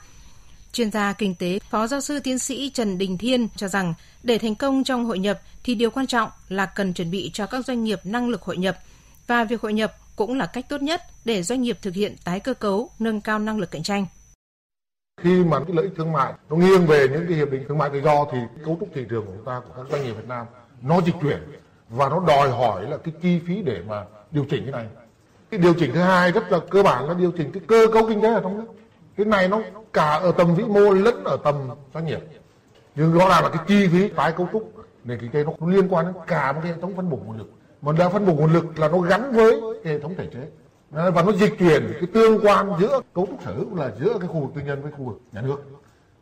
Chuyên 0.72 0.90
gia 0.90 1.12
kinh 1.12 1.34
tế, 1.34 1.58
Phó 1.70 1.86
giáo 1.86 2.00
sư 2.00 2.20
tiến 2.20 2.38
sĩ 2.38 2.70
Trần 2.70 2.98
Đình 2.98 3.18
Thiên 3.18 3.48
cho 3.56 3.68
rằng 3.68 3.94
để 4.22 4.38
thành 4.38 4.54
công 4.54 4.84
trong 4.84 5.04
hội 5.04 5.18
nhập 5.18 5.40
thì 5.64 5.74
điều 5.74 5.90
quan 5.90 6.06
trọng 6.06 6.30
là 6.48 6.66
cần 6.66 6.92
chuẩn 6.92 7.10
bị 7.10 7.30
cho 7.34 7.46
các 7.46 7.66
doanh 7.66 7.84
nghiệp 7.84 8.00
năng 8.04 8.28
lực 8.28 8.42
hội 8.42 8.56
nhập 8.56 8.78
và 9.26 9.44
việc 9.44 9.60
hội 9.60 9.72
nhập 9.72 9.96
cũng 10.16 10.38
là 10.38 10.46
cách 10.46 10.68
tốt 10.68 10.82
nhất 10.82 11.02
để 11.24 11.42
doanh 11.42 11.62
nghiệp 11.62 11.78
thực 11.82 11.94
hiện 11.94 12.16
tái 12.24 12.40
cơ 12.40 12.54
cấu, 12.54 12.90
nâng 12.98 13.20
cao 13.20 13.38
năng 13.38 13.58
lực 13.58 13.70
cạnh 13.70 13.82
tranh. 13.82 14.06
Khi 15.22 15.44
mà 15.44 15.58
cái 15.58 15.76
lợi 15.76 15.84
ích 15.84 15.94
thương 15.96 16.12
mại 16.12 16.32
nó 16.50 16.56
nghiêng 16.56 16.86
về 16.86 17.08
những 17.08 17.26
cái 17.28 17.36
hiệp 17.36 17.50
định 17.50 17.64
thương 17.68 17.78
mại 17.78 17.90
tự 17.92 18.00
do 18.00 18.26
thì 18.32 18.38
cấu 18.64 18.76
trúc 18.80 18.88
thị 18.94 19.04
trường 19.10 19.26
của 19.26 19.32
chúng 19.36 19.44
ta 19.44 19.60
của 19.60 19.82
các 19.82 19.90
doanh 19.90 20.04
nghiệp 20.04 20.12
Việt 20.12 20.28
Nam 20.28 20.46
nó 20.82 21.00
dịch 21.00 21.14
chuyển 21.22 21.38
và 21.88 22.08
nó 22.08 22.20
đòi 22.26 22.50
hỏi 22.50 22.90
là 22.90 22.96
cái 22.96 23.14
chi 23.22 23.40
phí 23.46 23.62
để 23.62 23.82
mà 23.88 24.04
điều 24.30 24.44
chỉnh 24.50 24.62
cái 24.62 24.72
này. 24.72 24.86
Cái 25.50 25.60
điều 25.60 25.74
chỉnh 25.74 25.90
thứ 25.94 26.00
hai 26.00 26.32
rất 26.32 26.52
là 26.52 26.58
cơ 26.70 26.82
bản 26.82 27.08
là 27.08 27.14
điều 27.14 27.30
chỉnh 27.30 27.52
cái 27.52 27.62
cơ 27.66 27.86
cấu 27.92 28.06
kinh 28.08 28.20
tế 28.20 28.34
ở 28.34 28.40
trong 28.40 28.56
nước. 28.56 28.66
Cái 29.16 29.26
này 29.26 29.48
nó 29.48 29.60
cả 29.92 30.10
ở 30.10 30.32
tầm 30.32 30.54
vĩ 30.54 30.64
mô 30.64 30.80
lẫn 30.80 31.24
ở 31.24 31.36
tầm 31.44 31.68
doanh 31.94 32.06
nghiệp. 32.06 32.20
Nhưng 32.94 33.12
rõ 33.12 33.28
ràng 33.28 33.42
là 33.42 33.48
cái 33.48 33.64
chi 33.66 33.88
phí 33.88 34.08
tái 34.08 34.32
cấu 34.32 34.48
trúc 34.52 34.72
nền 35.04 35.18
kinh 35.20 35.30
tế 35.30 35.44
nó 35.44 35.52
liên 35.66 35.88
quan 35.88 36.06
đến 36.06 36.14
cả 36.26 36.52
một 36.52 36.60
cái 36.62 36.72
hệ 36.72 36.80
thống 36.80 36.96
phân 36.96 37.10
bổ 37.10 37.16
nguồn 37.16 37.38
lực. 37.38 37.50
Mà 37.82 37.92
đã 37.92 38.08
phân 38.08 38.26
bổ 38.26 38.32
nguồn 38.32 38.52
lực 38.52 38.78
là 38.78 38.88
nó 38.88 38.98
gắn 38.98 39.32
với 39.32 39.60
hệ 39.84 39.98
thống 39.98 40.14
thể 40.18 40.26
chế. 40.32 40.48
Và 40.90 41.22
nó 41.22 41.32
dịch 41.32 41.58
chuyển 41.58 41.92
cái 41.92 42.08
tương 42.14 42.46
quan 42.46 42.72
giữa 42.80 43.00
cấu 43.14 43.26
trúc 43.26 43.38
sở 43.44 43.54
hữu 43.54 43.76
là 43.76 43.90
giữa 44.00 44.18
cái 44.18 44.28
khu 44.28 44.40
vực 44.40 44.50
tư 44.54 44.60
nhân 44.60 44.82
với 44.82 44.92
khu 44.92 45.04
vực 45.04 45.20
nhà 45.32 45.40
nước. 45.40 45.56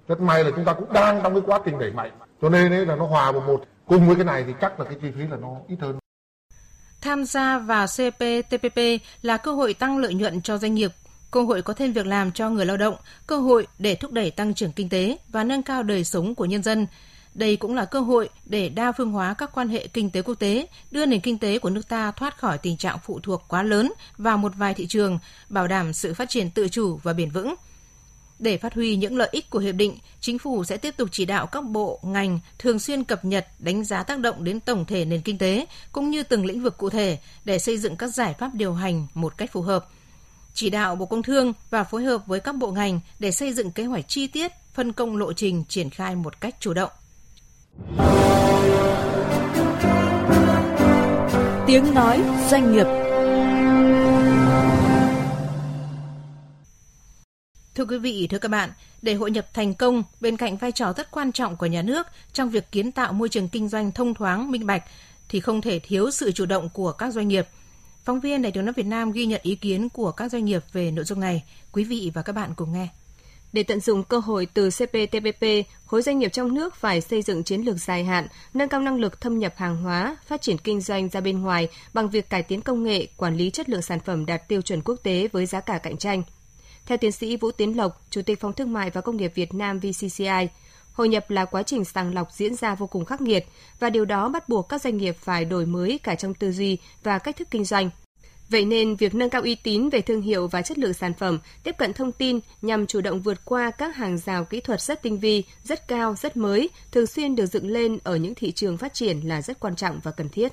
Rất 0.09 0.21
may 0.21 0.44
là 0.44 0.50
chúng 0.56 0.64
ta 0.64 0.73
cũng 0.73 0.92
đang 0.92 1.21
trong 1.23 1.35
cái 1.35 1.42
quá 1.47 1.61
trình 1.64 1.78
đẩy 1.78 1.90
mạnh. 1.90 2.11
Cho 2.42 2.49
nên 2.49 2.73
ấy 2.73 2.87
là 2.87 2.97
nó 2.97 3.06
hòa 3.06 3.32
vào 3.32 3.40
một 3.40 3.64
cùng 3.92 4.06
với 4.06 4.16
cái 4.16 4.25
này 4.25 4.44
thì 4.46 4.52
chắc 4.61 4.80
là 4.80 4.84
cái 4.84 4.94
chi 5.02 5.08
phí 5.16 5.22
là 5.30 5.37
nó 5.37 5.56
ít 5.68 5.76
hơn 5.80 5.99
Tham 7.00 7.25
gia 7.25 7.58
vào 7.58 7.87
CPTPP 7.87 8.78
là 9.22 9.37
cơ 9.37 9.52
hội 9.52 9.75
tăng 9.75 9.99
lợi 9.99 10.14
nhuận 10.14 10.42
cho 10.42 10.58
doanh 10.58 10.75
nghiệp, 10.75 10.92
cơ 11.30 11.42
hội 11.42 11.62
có 11.62 11.75
thêm 11.75 11.92
việc 11.92 12.06
làm 12.06 12.32
cho 12.32 12.50
người 12.50 12.66
lao 12.66 12.76
động, 12.76 12.96
cơ 13.26 13.38
hội 13.38 13.66
để 13.78 13.94
thúc 13.94 14.12
đẩy 14.12 14.30
tăng 14.30 14.54
trưởng 14.54 14.72
kinh 14.72 14.88
tế 14.88 15.16
và 15.28 15.44
nâng 15.44 15.62
cao 15.62 15.82
đời 15.82 16.04
sống 16.04 16.34
của 16.34 16.44
nhân 16.44 16.62
dân. 16.62 16.87
Đây 17.34 17.56
cũng 17.56 17.75
là 17.75 17.84
cơ 17.84 18.00
hội 18.00 18.28
để 18.44 18.68
đa 18.68 18.92
phương 18.92 19.12
hóa 19.12 19.34
các 19.34 19.50
quan 19.54 19.68
hệ 19.68 19.87
kinh 19.87 20.11
tế 20.11 20.22
quốc 20.22 20.34
tế, 20.34 20.66
đưa 20.90 21.06
nền 21.06 21.20
kinh 21.20 21.38
tế 21.38 21.58
của 21.58 21.70
nước 21.70 21.88
ta 21.88 22.11
thoát 22.11 22.38
khỏi 22.38 22.58
tình 22.58 22.76
trạng 22.76 22.99
phụ 23.04 23.20
thuộc 23.20 23.42
quá 23.49 23.62
lớn 23.62 23.92
vào 24.18 24.38
một 24.38 24.52
vài 24.56 24.75
thị 24.75 24.87
trường, 24.87 25.18
bảo 25.49 25.68
đảm 25.68 25.92
sự 25.92 26.14
phát 26.14 26.28
triển 26.28 26.50
tự 26.50 26.68
chủ 26.68 27.00
và 27.02 27.12
bền 27.12 27.30
vững. 27.30 27.54
Để 28.42 28.58
phát 28.58 28.75
huy 28.75 28.96
những 28.96 29.16
lợi 29.16 29.28
ích 29.32 29.50
của 29.50 29.58
hiệp 29.58 29.75
định, 29.75 29.99
chính 30.20 30.38
phủ 30.38 30.64
sẽ 30.64 30.76
tiếp 30.76 30.94
tục 30.96 31.08
chỉ 31.12 31.25
đạo 31.25 31.46
các 31.46 31.64
bộ, 31.64 32.00
ngành 32.02 32.40
thường 32.58 32.78
xuyên 32.78 33.04
cập 33.04 33.25
nhật, 33.25 33.46
đánh 33.58 33.84
giá 33.84 34.02
tác 34.02 34.18
động 34.18 34.44
đến 34.44 34.61
tổng 34.61 34.84
thể 34.84 35.04
nền 35.04 35.20
kinh 35.20 35.38
tế 35.38 35.66
cũng 35.92 36.11
như 36.11 36.22
từng 36.22 36.46
lĩnh 36.46 36.62
vực 36.62 36.78
cụ 36.78 36.90
thể 36.90 37.18
để 37.44 37.58
xây 37.58 37.78
dựng 37.78 37.96
các 37.96 38.08
giải 38.08 38.34
pháp 38.38 38.54
điều 38.54 38.75
hành 38.75 39.06
một 39.14 39.38
cách 39.38 39.52
phù 39.52 39.62
hợp. 39.62 39.88
Chỉ 40.54 40.70
đạo 40.70 40.96
Bộ 40.96 41.06
Công 41.06 41.22
Thương 41.22 41.52
và 41.70 41.84
phối 41.84 42.04
hợp 42.04 42.26
với 42.26 42.40
các 42.40 42.54
bộ 42.54 42.70
ngành 42.70 43.00
để 43.18 43.30
xây 43.30 43.52
dựng 43.52 43.70
kế 43.70 43.84
hoạch 43.84 44.08
chi 44.08 44.26
tiết, 44.26 44.52
phân 44.75 44.92
công 44.92 45.16
lộ 45.16 45.32
trình 45.32 45.64
triển 45.68 45.90
khai 45.90 46.16
một 46.16 46.40
cách 46.40 46.56
chủ 46.61 46.75
động. 46.75 46.90
Tiếng 51.66 51.94
nói 51.94 52.20
doanh 52.50 52.72
nghiệp 52.72 53.01
Thưa 57.75 57.85
quý 57.85 57.99
vị, 57.99 58.26
thưa 58.31 58.38
các 58.38 58.49
bạn, 58.49 58.71
để 59.02 59.14
hội 59.14 59.31
nhập 59.31 59.55
thành 59.55 59.75
công, 59.75 60.02
bên 60.21 60.37
cạnh 60.37 60.57
vai 60.57 60.73
trò 60.73 60.93
rất 60.97 61.11
quan 61.11 61.33
trọng 61.33 61.57
của 61.57 61.67
nhà 61.67 61.83
nước 61.83 62.07
trong 62.33 62.50
việc 62.50 62.73
kiến 62.73 62.93
tạo 62.93 63.12
môi 63.12 63.29
trường 63.29 63.49
kinh 63.49 63.69
doanh 63.69 63.93
thông 63.93 64.14
thoáng, 64.14 64.50
minh 64.50 64.67
bạch, 64.67 64.85
thì 65.29 65.41
không 65.41 65.61
thể 65.61 65.79
thiếu 65.79 66.11
sự 66.11 66.33
chủ 66.33 66.47
động 66.47 66.69
của 66.69 66.93
các 66.93 67.12
doanh 67.12 67.29
nghiệp. 67.29 67.49
Phóng 68.05 68.21
viên 68.21 68.43
Đài 68.43 68.52
tiếng 68.52 68.64
nói 68.64 68.73
Việt 68.76 68.87
Nam 68.87 69.12
ghi 69.12 69.26
nhận 69.26 69.41
ý 69.43 69.55
kiến 69.55 69.88
của 69.88 70.12
các 70.12 70.33
doanh 70.33 70.45
nghiệp 70.45 70.62
về 70.73 70.91
nội 70.91 71.05
dung 71.05 71.21
này. 71.21 71.45
Quý 71.73 71.85
vị 71.85 72.11
và 72.14 72.23
các 72.23 72.33
bạn 72.33 72.55
cùng 72.57 72.73
nghe. 72.73 72.88
Để 73.52 73.62
tận 73.62 73.81
dụng 73.81 74.05
cơ 74.05 74.19
hội 74.19 74.47
từ 74.55 74.71
CPTPP, 74.71 75.47
khối 75.87 76.02
doanh 76.02 76.19
nghiệp 76.19 76.29
trong 76.33 76.55
nước 76.55 76.75
phải 76.75 77.00
xây 77.00 77.23
dựng 77.23 77.45
chiến 77.45 77.61
lược 77.61 77.76
dài 77.76 78.05
hạn, 78.05 78.26
nâng 78.55 78.69
cao 78.69 78.81
năng 78.81 79.00
lực 79.00 79.21
thâm 79.21 79.38
nhập 79.38 79.55
hàng 79.57 79.76
hóa, 79.76 80.17
phát 80.26 80.43
triển 80.43 80.59
kinh 80.59 80.81
doanh 80.81 81.09
ra 81.09 81.21
bên 81.21 81.43
ngoài 81.43 81.69
bằng 81.95 82.11
việc 82.11 82.31
cải 82.31 82.43
tiến 82.43 82.61
công 82.61 82.83
nghệ, 82.83 83.07
quản 83.17 83.37
lý 83.37 83.50
chất 83.50 83.69
lượng 83.69 83.83
sản 83.83 84.00
phẩm 84.00 84.26
đạt 84.26 84.49
tiêu 84.49 84.62
chuẩn 84.62 84.83
quốc 84.83 84.97
tế 85.02 85.29
với 85.33 85.47
giá 85.47 85.61
cả 85.61 85.79
cạnh 85.79 85.97
tranh. 85.97 86.23
Theo 86.87 86.99
tiến 86.99 87.12
sĩ 87.12 87.37
Vũ 87.37 87.51
Tiến 87.51 87.77
Lộc, 87.77 88.01
Chủ 88.11 88.23
tịch 88.23 88.41
Phòng 88.41 88.53
Thương 88.53 88.73
mại 88.73 88.91
và 88.91 89.01
Công 89.01 89.17
nghiệp 89.17 89.33
Việt 89.35 89.55
Nam 89.55 89.79
VCCI, 89.79 90.49
hội 90.93 91.09
nhập 91.09 91.31
là 91.31 91.45
quá 91.45 91.62
trình 91.62 91.85
sàng 91.85 92.15
lọc 92.15 92.33
diễn 92.33 92.55
ra 92.55 92.75
vô 92.75 92.87
cùng 92.87 93.05
khắc 93.05 93.21
nghiệt 93.21 93.47
và 93.81 93.91
điều 93.91 94.05
đó 94.05 94.29
bắt 94.29 94.49
buộc 94.49 94.69
các 94.69 94.83
doanh 94.83 94.97
nghiệp 94.97 95.17
phải 95.21 95.45
đổi 95.45 95.67
mới 95.67 96.01
cả 96.03 96.15
trong 96.15 96.35
tư 96.35 96.53
duy 96.53 96.79
và 97.03 97.19
cách 97.19 97.37
thức 97.37 97.49
kinh 97.51 97.65
doanh– 97.65 97.91
Vậy 98.53 98.65
nên, 98.65 98.95
việc 98.95 99.15
nâng 99.15 99.31
cao 99.31 99.43
uy 99.43 99.55
tín 99.55 99.89
về 99.89 100.01
thương 100.01 100.21
hiệu 100.21 100.49
và 100.49 100.62
chất 100.62 100.79
lượng 100.79 100.93
sản 100.93 101.12
phẩm, 101.15 101.39
tiếp 101.65 101.75
cận 101.79 101.93
thông 101.93 102.12
tin 102.12 102.41
nhằm 102.62 102.87
chủ 102.87 103.01
động 103.01 103.21
vượt 103.21 103.39
qua 103.45 103.71
các 103.79 103.97
hàng 103.97 104.19
rào 104.19 104.45
kỹ 104.45 104.61
thuật 104.61 104.81
rất 104.81 105.03
tinh 105.03 105.19
vi, 105.19 105.45
rất 105.62 105.89
cao, 105.89 106.15
rất 106.15 106.37
mới, 106.37 106.71
thường 106.93 107.07
xuyên 107.07 107.37
được 107.37 107.47
dựng 107.47 107.67
lên 107.67 107.99
ở 108.05 108.17
những 108.17 108.35
thị 108.35 108.53
trường 108.53 108.77
phát 108.77 108.95
triển 108.95 109.21
là 109.25 109.43
rất 109.43 109.61
quan 109.61 109.77
trọng 109.77 110.01
và 110.03 110.11
cần 110.17 110.29
thiết. 110.29 110.53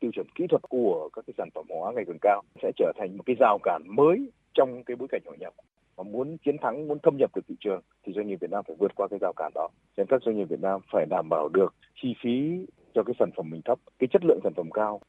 Tiêu 0.00 0.10
chuẩn 0.14 0.26
kỹ 0.34 0.44
thuật 0.50 0.62
của 0.68 1.08
các 1.12 1.24
cái 1.26 1.34
sản 1.38 1.48
phẩm 1.54 1.64
hóa 1.68 1.92
ngày 1.94 2.04
càng 2.06 2.18
cao 2.20 2.42
sẽ 2.62 2.72
trở 2.76 2.92
thành 2.98 3.16
một 3.16 3.22
cái 3.26 3.36
rào 3.40 3.58
cản 3.62 3.82
mới 3.96 4.30
trong 4.58 4.84
cái 4.86 4.96
bối 4.96 5.08
cảnh 5.12 5.22
hội 5.26 5.36
nhập 5.40 5.52
mà 5.96 6.04
muốn 6.04 6.36
chiến 6.44 6.56
thắng, 6.62 6.88
muốn 6.88 6.98
thâm 7.02 7.16
nhập 7.16 7.30
được 7.34 7.42
thị 7.48 7.54
trường 7.60 7.80
thì 8.06 8.12
doanh 8.16 8.26
nghiệp 8.28 8.38
Việt 8.40 8.50
Nam 8.50 8.64
phải 8.66 8.76
vượt 8.80 8.92
qua 8.94 9.08
cái 9.10 9.18
rào 9.22 9.32
cản 9.36 9.52
đó. 9.54 9.68
Nên 9.96 10.06
các 10.06 10.22
doanh 10.24 10.36
nghiệp 10.36 10.48
Việt 10.48 10.60
Nam 10.60 10.80
phải 10.92 11.06
đảm 11.10 11.28
bảo 11.30 11.48
được 11.48 11.74
chi 12.02 12.08
phí 12.22 12.66
cho 12.94 13.02
cái 13.02 13.14
sản 13.18 13.30
phẩm 13.36 13.50
mình 13.50 13.62
thấp, 13.64 13.78
cái 13.98 14.08
chất 14.12 14.24
lượng 14.24 14.40
sản 14.44 14.52
phẩm 14.56 14.70
cao 14.70 15.00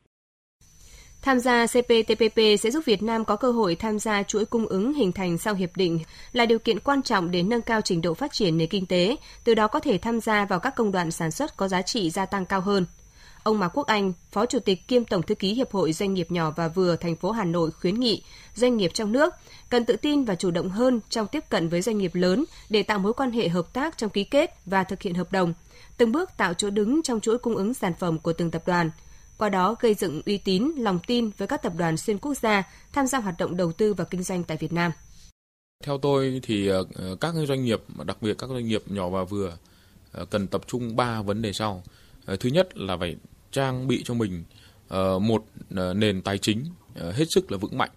Tham 1.22 1.39
gia 1.39 1.65
CPTPP 1.68 2.38
sẽ 2.60 2.72
giúp 2.72 2.84
Việt 2.86 3.03
Nam 3.03 3.25
có 3.25 3.36
cơ 3.36 3.51
hội 3.51 3.75
tham 3.75 4.00
gia 4.00 4.24
chuỗi 4.24 4.46
cung 4.46 4.65
ứng 4.65 4.94
hình 4.94 5.12
thành 5.12 5.38
sau 5.38 5.53
hiệp 5.53 5.70
định 5.75 6.00
là 6.32 6.46
điều 6.46 6.60
kiện 6.60 6.79
quan 6.79 7.01
trọng 7.01 7.32
để 7.32 7.44
nâng 7.44 7.62
cao 7.62 7.82
trình 7.82 8.01
độ 8.01 8.13
phát 8.13 8.32
triển 8.32 8.58
nền 8.58 8.70
kinh 8.70 8.86
tế, 8.86 9.15
từ 9.44 9.56
đó 9.56 9.68
có 9.68 9.79
thể 9.79 9.98
tham 9.98 10.20
gia 10.20 10.46
vào 10.46 10.60
các 10.60 10.75
công 10.75 10.91
đoạn 10.91 11.12
sản 11.12 11.32
xuất 11.32 11.58
có 11.58 11.68
giá 11.68 11.82
trị 11.82 12.10
gia 12.10 12.25
tăng 12.25 12.46
cao 12.46 12.62
hơn. 12.62 12.86
Ông 13.43 13.60
Mạc 13.60 13.69
Quốc 13.77 13.88
Anh, 13.88 14.13
Phó 14.31 14.46
Chủ 14.46 14.60
tịch 14.60 14.88
kiêm 14.88 15.05
Tổng 15.05 15.22
thư 15.22 15.36
ký 15.36 15.53
Hiệp 15.53 15.72
hội 15.72 15.93
Doanh 15.93 16.13
nghiệp 16.13 16.31
nhỏ 16.31 16.53
và 16.55 16.67
vừa 16.67 16.96
thành 16.96 17.15
phố 17.15 17.31
Hà 17.31 17.43
Nội 17.43 17.72
khuyến 17.72 18.00
nghị 18.00 18.24
doanh 18.55 18.77
nghiệp 18.77 18.91
trong 18.93 19.12
nước 19.12 19.34
cần 19.69 19.86
tự 19.86 19.96
tin 19.96 20.24
và 20.24 20.36
chủ 20.36 20.51
động 20.51 20.69
hơn 20.69 21.00
trong 21.10 21.27
tiếp 21.27 21.43
cận 21.50 21.69
với 21.69 21.81
doanh 21.81 21.98
nghiệp 21.98 22.15
lớn 22.15 22.46
để 22.69 22.84
tạo 22.84 23.00
mối 23.00 23.13
quan 23.13 23.31
hệ 23.31 23.50
hợp 23.50 23.74
tác 23.74 23.98
trong 23.98 24.10
ký 24.10 24.24
kết 24.24 24.55
và 24.65 24.84
thực 24.84 25.01
hiện 25.01 25.13
hợp 25.13 25.31
đồng, 25.31 25.53
từng 25.98 26.12
bước 26.12 26.29
tạo 26.38 26.53
chỗ 26.53 26.69
đứng 26.69 27.01
trong 27.03 27.19
chuỗi 27.19 27.38
cung 27.38 27.55
ứng 27.55 27.74
sản 27.74 27.93
phẩm 28.00 28.19
của 28.19 28.34
từng 28.34 28.51
tập 28.51 28.63
đoàn– 28.65 28.91
qua 29.39 29.50
đó 29.50 29.75
gây 29.79 29.93
dựng 29.93 30.22
uy 30.25 30.38
tín, 30.38 30.72
lòng 30.77 31.00
tin 31.08 31.29
với 31.38 31.48
các 31.48 31.62
tập 31.62 31.74
đoàn 31.77 31.98
xuyên 31.98 32.17
quốc 32.17 32.34
gia 32.34 32.63
tham 32.93 33.08
gia 33.08 33.19
hoạt 33.19 33.36
động 33.38 33.58
đầu 33.58 33.72
tư 33.72 33.93
và 33.93 34.03
kinh 34.03 34.24
doanh 34.24 34.43
tại 34.43 34.58
Việt 34.58 34.74
Nam. 34.74 34.91
Theo 35.84 35.98
tôi 35.98 36.39
thì 36.43 36.67
ờ, 36.67 36.86
các 37.22 37.34
doanh 37.48 37.63
nghiệp, 37.63 37.81
đặc 38.05 38.22
biệt 38.22 38.38
các 38.38 38.50
doanh 38.50 38.67
nghiệp 38.67 38.84
nhỏ 38.86 39.10
và 39.10 39.24
vừa 39.24 39.58
ờ, 40.12 40.25
cần 40.25 40.48
tập 40.48 40.62
trung 40.67 40.96
3 40.96 41.22
vấn 41.22 41.41
đề 41.41 41.53
sau. 41.53 41.84
Ờ, 42.29 42.36
thứ 42.36 42.50
nhất 42.50 42.77
là 42.77 42.98
phải 42.98 43.15
trang 43.51 43.88
bị 43.88 44.03
cho 44.05 44.13
mình 44.13 44.43
ờ, 44.88 45.19
một 45.19 45.45
ờ, 45.75 45.93
nền 45.93 46.21
tài 46.21 46.38
chính 46.38 46.65
hết 46.95 47.25
sức 47.29 47.51
là 47.51 47.57
vững 47.57 47.77
mạnh. 47.77 47.89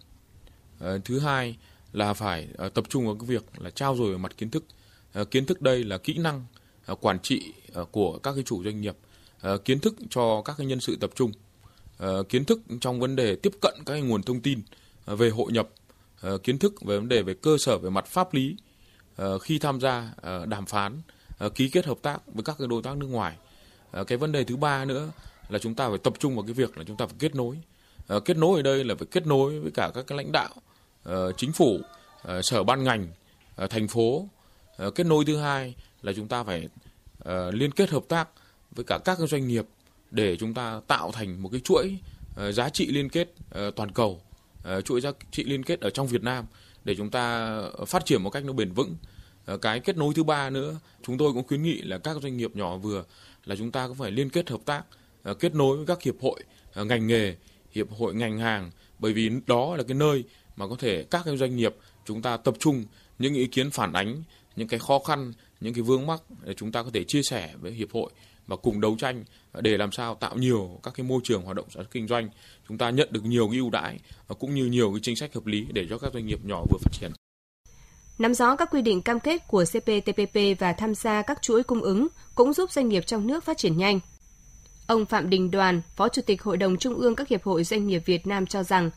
Thứ 1.05 1.19
hai 1.19 1.57
là 1.93 2.15
phải 2.15 2.49
tập 2.75 2.85
trung 2.89 3.07
vào 3.07 3.15
cái 3.15 3.27
việc 3.27 3.45
là 3.59 3.71
trao 3.71 3.97
dồi 3.97 4.19
mặt 4.19 4.37
kiến 4.37 4.51
thức. 4.51 4.65
Kiến 5.31 5.47
thức 5.47 5.63
đây 5.63 5.85
là 5.85 5.99
kỹ 5.99 6.19
năng 6.19 6.45
quản 7.01 7.19
trị 7.19 7.53
của 7.91 8.19
các 8.19 8.35
cái 8.35 8.45
chủ 8.47 8.65
doanh 8.65 8.81
nghiệp 8.81 8.97
kiến 9.65 9.81
thức 9.81 9.95
cho 10.11 10.43
các 10.45 10.55
cái 10.59 10.67
nhân 10.67 10.81
sự 10.81 10.97
tập 11.01 11.11
trung, 11.15 11.33
kiến 12.29 12.45
thức 12.45 12.61
trong 12.81 13.01
vấn 13.01 13.17
đề 13.17 13.37
tiếp 13.37 13.53
cận 13.61 13.75
các 13.87 13.93
cái 13.93 14.03
nguồn 14.03 14.23
thông 14.23 14.41
tin 14.41 14.63
về 15.07 15.31
hội 15.31 15.53
nhập, 15.53 15.69
kiến 16.43 16.59
thức 16.59 16.75
về 16.83 16.99
vấn 16.99 17.09
đề 17.09 17.23
về 17.23 17.35
cơ 17.35 17.57
sở 17.59 17.79
về 17.79 17.91
mặt 17.91 18.07
pháp 18.07 18.35
lý 18.35 18.57
khi 19.43 19.59
tham 19.59 19.81
gia 19.81 20.15
đàm 20.47 20.67
phán, 20.67 21.03
ký 21.55 21.69
kết 21.69 21.87
hợp 21.87 21.99
tác 22.03 22.19
với 22.35 22.45
các 22.45 22.57
cái 22.59 22.69
đối 22.69 22.83
tác 22.83 22.97
nước 22.97 23.07
ngoài. 23.07 23.37
Ờ, 23.93 24.05
cái 24.05 24.19
vấn 24.19 24.33
đề 24.33 24.45
thứ 24.45 24.57
ba 24.57 24.85
nữa 24.85 25.11
là 25.49 25.59
chúng 25.59 25.75
ta 25.75 25.89
phải 25.89 25.99
tập 25.99 26.13
trung 26.19 26.35
vào 26.35 26.45
cái 26.45 26.55
việc 26.55 26.79
là 26.79 26.85
chúng 26.87 26.97
ta 26.97 27.07
phải 27.07 27.17
kết 27.19 27.35
nối. 27.35 27.59
Ờ, 28.07 28.21
kết 28.21 28.37
nối 28.37 28.59
ở 28.59 28.63
đây 28.63 28.85
là 28.85 28.95
phải 28.95 29.07
kết 29.11 29.27
nối 29.27 29.61
với 29.61 29.71
cả 29.75 29.91
các 29.95 30.07
cái 30.07 30.17
lãnh 30.19 30.33
đạo, 30.33 30.55
ờ, 31.03 31.33
chính 31.33 31.53
phủ, 31.53 31.81
sở 32.43 32.65
ban 32.65 32.85
ngành, 32.85 33.09
thành 33.71 33.89
phố. 33.89 34.29
Kết 34.95 35.07
nối 35.07 35.25
thứ 35.25 35.37
hai 35.37 35.75
là 36.03 36.13
chúng 36.13 36.29
ta 36.29 36.45
phải 36.45 36.69
liên 37.53 37.71
kết 37.71 37.91
hợp 37.91 38.03
tác 38.09 38.29
với 38.71 38.85
cả 38.85 38.99
các 39.05 39.19
doanh 39.19 39.49
nghiệp 39.49 39.67
để 40.11 40.37
chúng 40.37 40.55
ta 40.55 40.81
tạo 40.87 41.13
thành 41.13 41.43
một 41.43 41.49
cái 41.53 41.61
chuỗi 41.61 41.99
giá 42.53 42.69
trị 42.69 42.87
liên 42.87 43.09
kết 43.09 43.29
toàn 43.77 43.93
cầu, 43.93 44.21
chuỗi 44.85 45.01
giá 45.01 45.11
trị 45.31 45.45
liên 45.45 45.63
kết 45.63 45.81
ở 45.81 45.91
trong 45.91 46.07
Việt 46.07 46.23
Nam 46.23 46.45
để 46.85 46.95
chúng 46.95 47.11
ta 47.11 47.57
phát 47.87 48.05
triển 48.05 48.23
một 48.23 48.31
cách 48.31 48.45
nó 48.45 48.53
bền 48.53 48.73
vững. 48.73 48.97
Cái 49.63 49.81
kết 49.81 49.97
nối 49.97 50.15
thứ 50.15 50.25
ba 50.25 50.51
nữa, 50.51 50.77
chúng 51.03 51.19
tôi 51.19 51.33
cũng 51.33 51.47
khuyến 51.47 51.63
nghị 51.63 51.83
là 51.83 51.99
các 51.99 52.17
doanh 52.23 52.37
nghiệp 52.37 52.57
nhỏ 52.57 52.77
vừa 52.77 53.05
là 53.45 53.57
chúng 53.57 53.71
ta 53.71 53.89
cũng 53.89 53.97
phải 53.97 54.11
liên 54.11 54.31
kết 54.31 54.51
hợp 54.51 54.61
tác, 54.65 54.83
ờ, 55.23 55.35
kết 55.35 55.55
nối 55.55 55.77
với 55.77 55.87
các 55.87 56.03
hiệp 56.03 56.15
hội 56.21 56.41
ờ, 56.73 56.85
ngành 56.85 57.07
nghề, 57.07 57.37
hiệp 57.71 57.91
hội 57.91 58.15
ngành 58.15 58.39
hàng 58.39 58.71
bởi 58.99 59.13
vì 59.13 59.31
đó 59.47 59.77
là 59.77 59.83
cái 59.83 59.95
nơi 59.95 60.25
mà 60.57 60.69
có 60.69 60.77
thể 60.79 61.05
các 61.11 61.23
cái 61.25 61.37
doanh 61.37 61.57
nghiệp 61.57 61.75
chúng 62.05 62.23
ta 62.23 62.37
tập 62.37 62.55
trung 62.59 62.85
những 63.19 63.35
ý 63.35 63.47
kiến 63.47 63.71
phản 63.71 63.93
ánh 63.93 64.23
những 64.57 64.69
cái 64.69 64.81
khó 64.81 64.99
khăn, 64.99 65.33
những 65.61 65.75
cái 65.75 65.83
vướng 65.83 66.07
mắc 66.07 66.23
để 66.45 66.55
chúng 66.55 66.73
ta 66.73 66.83
có 66.83 66.91
thể 66.93 67.05
chia 67.05 67.23
sẻ 67.23 67.55
với 67.61 67.73
hiệp 67.73 67.93
hội 67.93 68.11
và 68.47 68.57
cùng 68.57 68.81
đấu 68.81 68.97
tranh 68.99 69.25
để 69.61 69.77
làm 69.77 69.93
sao 69.93 70.15
tạo 70.15 70.37
nhiều 70.37 70.81
các 70.83 70.95
cái 70.95 71.07
môi 71.07 71.21
trường 71.25 71.43
hoạt 71.43 71.57
động 71.57 71.71
sản 71.71 71.83
xuất 71.83 71.91
kinh 71.91 72.09
doanh 72.09 72.29
chúng 72.69 72.79
ta 72.79 72.91
nhận 72.91 73.09
được 73.11 73.25
nhiều 73.25 73.49
cái 73.49 73.59
ưu 73.59 73.71
đãi 73.71 73.99
và 74.29 74.35
cũng 74.35 74.55
như 74.55 74.67
nhiều 74.67 74.93
cái 74.93 75.01
chính 75.03 75.17
sách 75.17 75.35
hợp 75.35 75.47
lý 75.47 75.67
để 75.73 75.87
cho 75.91 75.99
các 75.99 76.13
doanh 76.13 76.27
nghiệp 76.27 76.41
nhỏ 76.45 76.65
vừa 76.71 76.79
phát 76.83 76.93
triển. 76.93 77.13
Nắm 78.19 78.35
rõ 78.35 78.57
các 78.57 78.69
quy 78.71 78.83
định 78.83 79.03
cam 79.03 79.21
kết 79.21 79.49
của 79.49 79.65
CPTPP 79.65 80.39
và 80.59 80.73
tham 80.73 80.95
gia 80.95 81.23
các 81.23 81.43
chuỗi 81.43 81.63
cung 81.63 81.83
ứng 81.83 82.09
cũng 82.35 82.53
giúp 82.53 82.71
doanh 82.71 82.89
nghiệp 82.89 83.07
trong 83.07 83.27
nước 83.27 83.45
phát 83.45 83.57
triển 83.57 83.77
nhanh. 83.77 84.01
Ông 84.87 85.07
Phạm 85.07 85.31
Đình 85.31 85.51
Đoàn, 85.51 85.81
Phó 85.97 86.09
Chủ 86.09 86.23
tịch 86.27 86.43
Hội 86.43 86.57
đồng 86.57 86.77
Trung 86.77 86.95
ương 86.95 87.15
các 87.15 87.29
Hiệp 87.29 87.43
hội 87.43 87.65
Doanh 87.65 87.87
nghiệp 87.87 88.03
Việt 88.07 88.27
Nam 88.27 88.47
cho 88.47 88.63
rằng, 88.63 88.91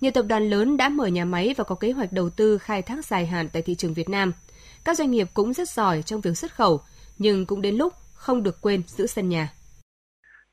nhiều 0.00 0.10
tập 0.10 0.24
đoàn 0.28 0.50
lớn 0.50 0.76
đã 0.76 0.88
mở 0.88 1.06
nhà 1.06 1.24
máy 1.24 1.54
và 1.56 1.64
có 1.64 1.74
kế 1.74 1.92
hoạch 1.92 2.12
đầu 2.12 2.30
tư 2.30 2.58
khai 2.58 2.82
thác 2.82 3.04
dài 3.04 3.26
hạn 3.26 3.48
tại 3.52 3.62
thị 3.62 3.74
trường 3.74 3.94
Việt 3.94 4.08
Nam. 4.08 4.32
Các 4.84 4.96
doanh 4.96 5.10
nghiệp 5.10 5.26
cũng 5.34 5.52
rất 5.52 5.68
giỏi 5.68 6.02
trong 6.02 6.20
việc 6.20 6.36
xuất 6.36 6.54
khẩu, 6.54 6.80
nhưng 7.18 7.46
cũng 7.46 7.62
đến 7.62 7.74
lúc 7.74 7.92
không 8.14 8.42
được 8.42 8.60
quên 8.60 8.82
giữ 8.86 9.06
sân 9.06 9.28
nhà. 9.28 9.48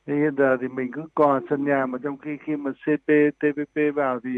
Thì 0.07 0.13
hiện 0.13 0.35
giờ 0.37 0.57
thì 0.61 0.67
mình 0.67 0.91
cứ 0.93 1.01
còn 1.15 1.45
sân 1.49 1.65
nhà 1.65 1.85
mà 1.89 1.97
trong 2.03 2.17
khi 2.17 2.31
khi 2.45 2.55
mà 2.55 2.71
CPTPP 2.71 3.95
vào 3.95 4.19
thì 4.23 4.29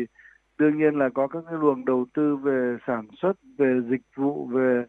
đương 0.63 0.77
nhiên 0.77 0.95
là 0.95 1.09
có 1.09 1.27
các 1.27 1.43
cái 1.45 1.59
luồng 1.59 1.85
đầu 1.85 2.05
tư 2.13 2.35
về 2.35 2.77
sản 2.87 3.07
xuất, 3.21 3.33
về 3.57 3.79
dịch 3.89 4.01
vụ, 4.15 4.45
về 4.45 4.83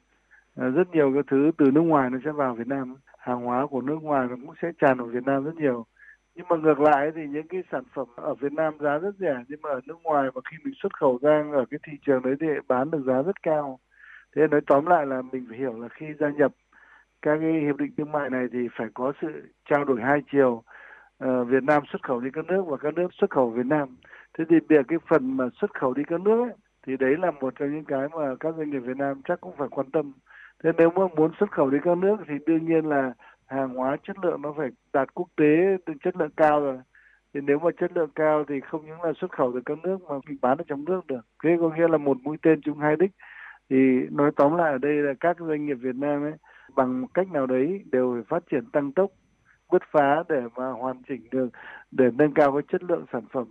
à, 0.56 0.68
rất 0.68 0.90
nhiều 0.92 1.10
cái 1.14 1.22
thứ 1.30 1.50
từ 1.58 1.70
nước 1.70 1.80
ngoài 1.80 2.10
nó 2.10 2.18
sẽ 2.24 2.32
vào 2.32 2.54
Việt 2.54 2.66
Nam. 2.66 2.96
Hàng 3.18 3.44
hóa 3.44 3.66
của 3.66 3.80
nước 3.80 3.98
ngoài 4.02 4.26
nó 4.30 4.36
cũng 4.46 4.54
sẽ 4.62 4.72
tràn 4.80 4.98
vào 4.98 5.06
Việt 5.06 5.24
Nam 5.26 5.44
rất 5.44 5.54
nhiều. 5.54 5.86
Nhưng 6.34 6.48
mà 6.48 6.56
ngược 6.56 6.80
lại 6.80 7.10
thì 7.14 7.20
những 7.26 7.48
cái 7.48 7.62
sản 7.72 7.82
phẩm 7.94 8.06
ở 8.16 8.34
Việt 8.34 8.52
Nam 8.52 8.78
giá 8.80 8.98
rất 8.98 9.14
rẻ 9.18 9.36
nhưng 9.48 9.62
mà 9.62 9.70
ở 9.70 9.80
nước 9.86 10.02
ngoài 10.02 10.30
mà 10.34 10.40
khi 10.50 10.56
mình 10.64 10.74
xuất 10.82 10.96
khẩu 10.98 11.18
ra 11.22 11.44
ở 11.52 11.64
cái 11.70 11.80
thị 11.86 11.92
trường 12.06 12.22
đấy 12.22 12.34
thì 12.40 12.46
bán 12.68 12.90
được 12.90 13.02
giá 13.06 13.22
rất 13.22 13.42
cao. 13.42 13.78
Thế 14.36 14.42
nói 14.50 14.60
tóm 14.66 14.86
lại 14.86 15.06
là 15.06 15.22
mình 15.22 15.46
phải 15.48 15.58
hiểu 15.58 15.80
là 15.80 15.88
khi 15.88 16.06
gia 16.20 16.30
nhập 16.30 16.52
các 17.22 17.38
cái 17.40 17.52
hiệp 17.52 17.76
định 17.76 17.92
thương 17.96 18.12
mại 18.12 18.30
này 18.30 18.46
thì 18.52 18.58
phải 18.78 18.86
có 18.94 19.12
sự 19.22 19.28
trao 19.70 19.84
đổi 19.84 20.00
hai 20.00 20.20
chiều 20.32 20.62
Ờ, 21.24 21.44
Việt 21.44 21.62
Nam 21.62 21.82
xuất 21.92 22.02
khẩu 22.02 22.20
đi 22.20 22.30
các 22.32 22.44
nước 22.46 22.64
và 22.66 22.76
các 22.76 22.94
nước 22.94 23.08
xuất 23.12 23.30
khẩu 23.30 23.50
Việt 23.50 23.66
Nam. 23.66 23.96
Thế 24.38 24.44
thì 24.48 24.56
việc 24.68 24.86
cái 24.88 24.98
phần 25.08 25.36
mà 25.36 25.44
xuất 25.60 25.74
khẩu 25.74 25.94
đi 25.94 26.02
các 26.06 26.20
nước 26.20 26.40
ấy, 26.42 26.54
thì 26.86 26.96
đấy 26.96 27.14
là 27.18 27.30
một 27.30 27.54
trong 27.58 27.74
những 27.74 27.84
cái 27.84 28.08
mà 28.08 28.34
các 28.40 28.54
doanh 28.56 28.70
nghiệp 28.70 28.78
Việt 28.78 28.96
Nam 28.96 29.20
chắc 29.28 29.40
cũng 29.40 29.56
phải 29.58 29.68
quan 29.70 29.90
tâm. 29.90 30.12
Thế 30.64 30.70
nếu 30.78 30.90
mà 30.90 31.02
muốn 31.16 31.30
xuất 31.38 31.50
khẩu 31.50 31.70
đi 31.70 31.78
các 31.84 31.98
nước 31.98 32.16
thì 32.28 32.34
đương 32.46 32.66
nhiên 32.66 32.86
là 32.86 33.12
hàng 33.46 33.74
hóa 33.74 33.96
chất 34.02 34.16
lượng 34.22 34.42
nó 34.42 34.54
phải 34.56 34.68
đạt 34.92 35.14
quốc 35.14 35.28
tế 35.36 35.76
chất 36.04 36.16
lượng 36.16 36.30
cao 36.36 36.60
rồi. 36.60 36.78
Thì 37.34 37.40
nếu 37.40 37.58
mà 37.58 37.70
chất 37.80 37.92
lượng 37.94 38.10
cao 38.14 38.44
thì 38.48 38.60
không 38.60 38.86
những 38.86 39.02
là 39.02 39.12
xuất 39.20 39.32
khẩu 39.32 39.52
được 39.52 39.62
các 39.66 39.78
nước 39.82 39.98
mà 40.08 40.14
mình 40.28 40.38
bán 40.42 40.58
ở 40.58 40.64
trong 40.66 40.84
nước 40.84 41.06
được. 41.06 41.26
Thế 41.44 41.56
có 41.60 41.70
nghĩa 41.70 41.88
là 41.88 41.98
một 41.98 42.16
mũi 42.22 42.36
tên 42.42 42.60
chung 42.60 42.78
hai 42.78 42.96
đích. 42.96 43.10
Thì 43.70 43.76
nói 44.10 44.30
tóm 44.36 44.56
lại 44.56 44.72
ở 44.72 44.78
đây 44.78 44.94
là 44.94 45.12
các 45.20 45.36
doanh 45.40 45.66
nghiệp 45.66 45.74
Việt 45.74 45.96
Nam 45.96 46.22
ấy 46.22 46.34
bằng 46.76 47.06
cách 47.14 47.32
nào 47.32 47.46
đấy 47.46 47.82
đều 47.92 48.14
phải 48.14 48.22
phát 48.28 48.42
triển 48.50 48.70
tăng 48.70 48.92
tốc 48.92 49.10
bứt 49.72 49.82
phá 49.92 50.22
để 50.28 50.40
mà 50.56 50.70
hoàn 50.70 51.02
chỉnh 51.08 51.28
được 51.30 51.48
để 51.90 52.04
nâng 52.14 52.34
cao 52.34 52.52
cái 52.52 52.62
chất 52.72 52.82
lượng 52.82 53.04
sản 53.12 53.22
phẩm 53.32 53.46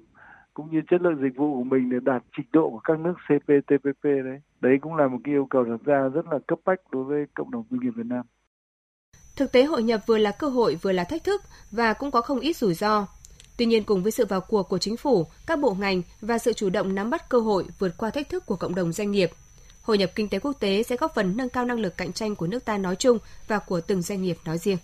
cũng 0.54 0.72
như 0.72 0.82
chất 0.90 1.02
lượng 1.02 1.22
dịch 1.22 1.38
vụ 1.38 1.58
của 1.58 1.64
mình 1.64 1.90
để 1.90 1.98
đạt 2.02 2.24
trình 2.38 2.46
độ 2.54 2.70
của 2.70 2.80
các 2.84 3.00
nước 3.00 3.14
CPTPP 3.28 4.04
đấy. 4.04 4.42
Đấy 4.62 4.78
cũng 4.82 4.96
là 4.96 5.08
một 5.08 5.18
cái 5.24 5.34
yêu 5.34 5.48
cầu 5.50 5.64
đặt 5.64 5.80
ra 5.86 6.10
rất 6.14 6.26
là 6.32 6.40
cấp 6.48 6.60
bách 6.66 6.80
đối 6.92 7.04
với 7.04 7.26
cộng 7.34 7.52
đồng 7.52 7.64
doanh 7.72 7.80
nghiệp 7.82 7.92
Việt 7.96 8.06
Nam. 8.06 8.26
Thực 9.36 9.52
tế 9.52 9.64
hội 9.64 9.84
nhập 9.84 10.02
vừa 10.08 10.18
là 10.18 10.32
cơ 10.40 10.50
hội 10.50 10.78
vừa 10.82 10.92
là 10.92 11.04
thách 11.04 11.24
thức 11.24 11.42
và 11.72 11.94
cũng 11.94 12.12
có 12.12 12.22
không 12.22 12.40
ít 12.40 12.58
rủi 12.58 12.74
ro. 12.74 13.08
Tuy 13.58 13.66
nhiên 13.66 13.84
cùng 13.84 14.04
với 14.04 14.12
sự 14.12 14.26
vào 14.26 14.42
cuộc 14.42 14.70
của 14.70 14.78
chính 14.78 14.98
phủ, 14.98 15.26
các 15.48 15.60
bộ 15.60 15.76
ngành 15.80 16.02
và 16.22 16.38
sự 16.38 16.54
chủ 16.54 16.70
động 16.70 16.96
nắm 16.96 17.10
bắt 17.10 17.30
cơ 17.30 17.40
hội 17.40 17.66
vượt 17.80 17.92
qua 17.98 18.10
thách 18.10 18.30
thức 18.30 18.46
của 18.46 18.56
cộng 18.56 18.76
đồng 18.76 18.92
doanh 18.92 19.12
nghiệp, 19.12 19.30
hội 19.82 19.98
nhập 19.98 20.12
kinh 20.16 20.30
tế 20.30 20.40
quốc 20.40 20.54
tế 20.60 20.84
sẽ 20.84 20.98
góp 20.98 21.16
phần 21.16 21.38
nâng 21.38 21.50
cao 21.50 21.66
năng 21.66 21.80
lực 21.80 21.98
cạnh 21.98 22.14
tranh 22.14 22.36
của 22.36 22.48
nước 22.48 22.66
ta 22.66 22.78
nói 22.78 22.96
chung 22.96 23.18
và 23.48 23.60
của 23.60 23.82
từng 23.82 24.02
doanh 24.02 24.22
nghiệp 24.22 24.38
nói 24.46 24.58
riêng. 24.58 24.78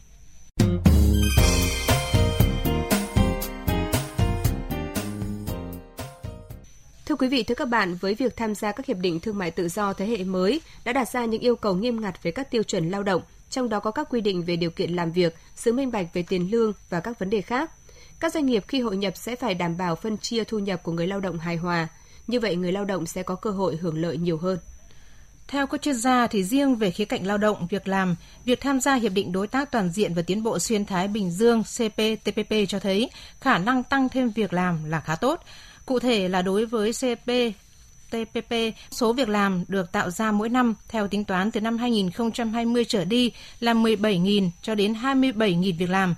Thưa 7.09 7.15
quý 7.15 7.27
vị, 7.27 7.43
thưa 7.43 7.55
các 7.55 7.65
bạn, 7.65 7.95
với 7.95 8.15
việc 8.15 8.37
tham 8.37 8.55
gia 8.55 8.71
các 8.71 8.85
hiệp 8.85 8.97
định 8.97 9.19
thương 9.19 9.37
mại 9.37 9.51
tự 9.51 9.67
do 9.67 9.93
thế 9.93 10.05
hệ 10.05 10.23
mới 10.23 10.61
đã 10.83 10.93
đặt 10.93 11.09
ra 11.09 11.25
những 11.25 11.41
yêu 11.41 11.55
cầu 11.55 11.75
nghiêm 11.75 12.01
ngặt 12.01 12.23
về 12.23 12.31
các 12.31 12.51
tiêu 12.51 12.63
chuẩn 12.63 12.89
lao 12.89 13.03
động, 13.03 13.21
trong 13.49 13.69
đó 13.69 13.79
có 13.79 13.91
các 13.91 14.07
quy 14.09 14.21
định 14.21 14.43
về 14.43 14.55
điều 14.55 14.69
kiện 14.69 14.95
làm 14.95 15.11
việc, 15.11 15.35
sự 15.55 15.73
minh 15.73 15.91
bạch 15.91 16.05
về 16.13 16.23
tiền 16.29 16.51
lương 16.51 16.73
và 16.89 16.99
các 16.99 17.19
vấn 17.19 17.29
đề 17.29 17.41
khác. 17.41 17.71
Các 18.19 18.33
doanh 18.33 18.45
nghiệp 18.45 18.63
khi 18.67 18.81
hội 18.81 18.97
nhập 18.97 19.17
sẽ 19.17 19.35
phải 19.35 19.53
đảm 19.53 19.77
bảo 19.77 19.95
phân 19.95 20.17
chia 20.17 20.43
thu 20.43 20.59
nhập 20.59 20.83
của 20.83 20.91
người 20.91 21.07
lao 21.07 21.19
động 21.19 21.39
hài 21.39 21.55
hòa. 21.55 21.87
Như 22.27 22.39
vậy, 22.39 22.55
người 22.55 22.71
lao 22.71 22.85
động 22.85 23.05
sẽ 23.05 23.23
có 23.23 23.35
cơ 23.35 23.49
hội 23.49 23.75
hưởng 23.75 24.01
lợi 24.01 24.17
nhiều 24.17 24.37
hơn. 24.37 24.59
Theo 25.47 25.67
các 25.67 25.81
chuyên 25.81 25.95
gia 25.95 26.27
thì 26.27 26.43
riêng 26.43 26.75
về 26.75 26.91
khía 26.91 27.05
cạnh 27.05 27.27
lao 27.27 27.37
động, 27.37 27.67
việc 27.69 27.87
làm, 27.87 28.15
việc 28.45 28.61
tham 28.61 28.79
gia 28.79 28.95
hiệp 28.95 29.11
định 29.11 29.31
đối 29.31 29.47
tác 29.47 29.71
toàn 29.71 29.91
diện 29.91 30.13
và 30.13 30.21
tiến 30.21 30.43
bộ 30.43 30.59
xuyên 30.59 30.85
Thái 30.85 31.07
Bình 31.07 31.31
Dương 31.31 31.63
CPTPP 31.63 32.53
cho 32.67 32.79
thấy 32.79 33.09
khả 33.41 33.57
năng 33.57 33.83
tăng 33.83 34.09
thêm 34.09 34.29
việc 34.29 34.53
làm 34.53 34.89
là 34.89 35.01
khá 35.01 35.15
tốt. 35.15 35.43
Cụ 35.89 35.99
thể 35.99 36.27
là 36.27 36.41
đối 36.41 36.65
với 36.65 36.91
CP 36.93 37.31
TPP, 38.09 38.53
số 38.91 39.13
việc 39.13 39.29
làm 39.29 39.63
được 39.67 39.91
tạo 39.91 40.09
ra 40.09 40.31
mỗi 40.31 40.49
năm 40.49 40.73
theo 40.87 41.07
tính 41.07 41.23
toán 41.23 41.51
từ 41.51 41.61
năm 41.61 41.77
2020 41.77 42.85
trở 42.85 43.05
đi 43.05 43.31
là 43.59 43.73
17.000 43.73 44.49
cho 44.61 44.75
đến 44.75 44.93
27.000 44.93 45.77
việc 45.77 45.89
làm. 45.89 46.15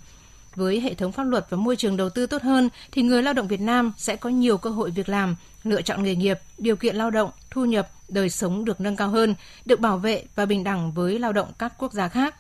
Với 0.55 0.79
hệ 0.81 0.93
thống 0.93 1.11
pháp 1.11 1.23
luật 1.23 1.45
và 1.49 1.57
môi 1.57 1.75
trường 1.75 1.97
đầu 1.97 2.09
tư 2.09 2.25
tốt 2.25 2.41
hơn 2.41 2.69
thì 2.91 3.01
người 3.01 3.23
lao 3.23 3.33
động 3.33 3.47
Việt 3.47 3.61
Nam 3.61 3.93
sẽ 3.97 4.15
có 4.15 4.29
nhiều 4.29 4.57
cơ 4.57 4.69
hội 4.69 4.91
việc 4.91 5.09
làm, 5.09 5.35
lựa 5.63 5.81
chọn 5.81 6.03
nghề 6.03 6.15
nghiệp, 6.15 6.39
điều 6.57 6.75
kiện 6.75 6.95
lao 6.95 7.11
động, 7.11 7.31
thu 7.49 7.65
nhập, 7.65 7.89
đời 8.09 8.29
sống 8.29 8.65
được 8.65 8.81
nâng 8.81 8.95
cao 8.95 9.09
hơn, 9.09 9.35
được 9.65 9.79
bảo 9.79 9.97
vệ 9.97 10.23
và 10.35 10.45
bình 10.45 10.63
đẳng 10.63 10.91
với 10.91 11.19
lao 11.19 11.33
động 11.33 11.47
các 11.59 11.73
quốc 11.77 11.93
gia 11.93 12.07
khác. 12.07 12.35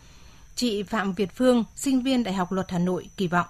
Chị 0.55 0.83
Phạm 0.83 1.13
Việt 1.13 1.35
Phương, 1.35 1.63
sinh 1.75 2.03
viên 2.03 2.23
Đại 2.23 2.33
học 2.33 2.51
Luật 2.51 2.71
Hà 2.71 2.79
Nội 2.79 3.09
kỳ 3.17 3.27
vọng. 3.27 3.47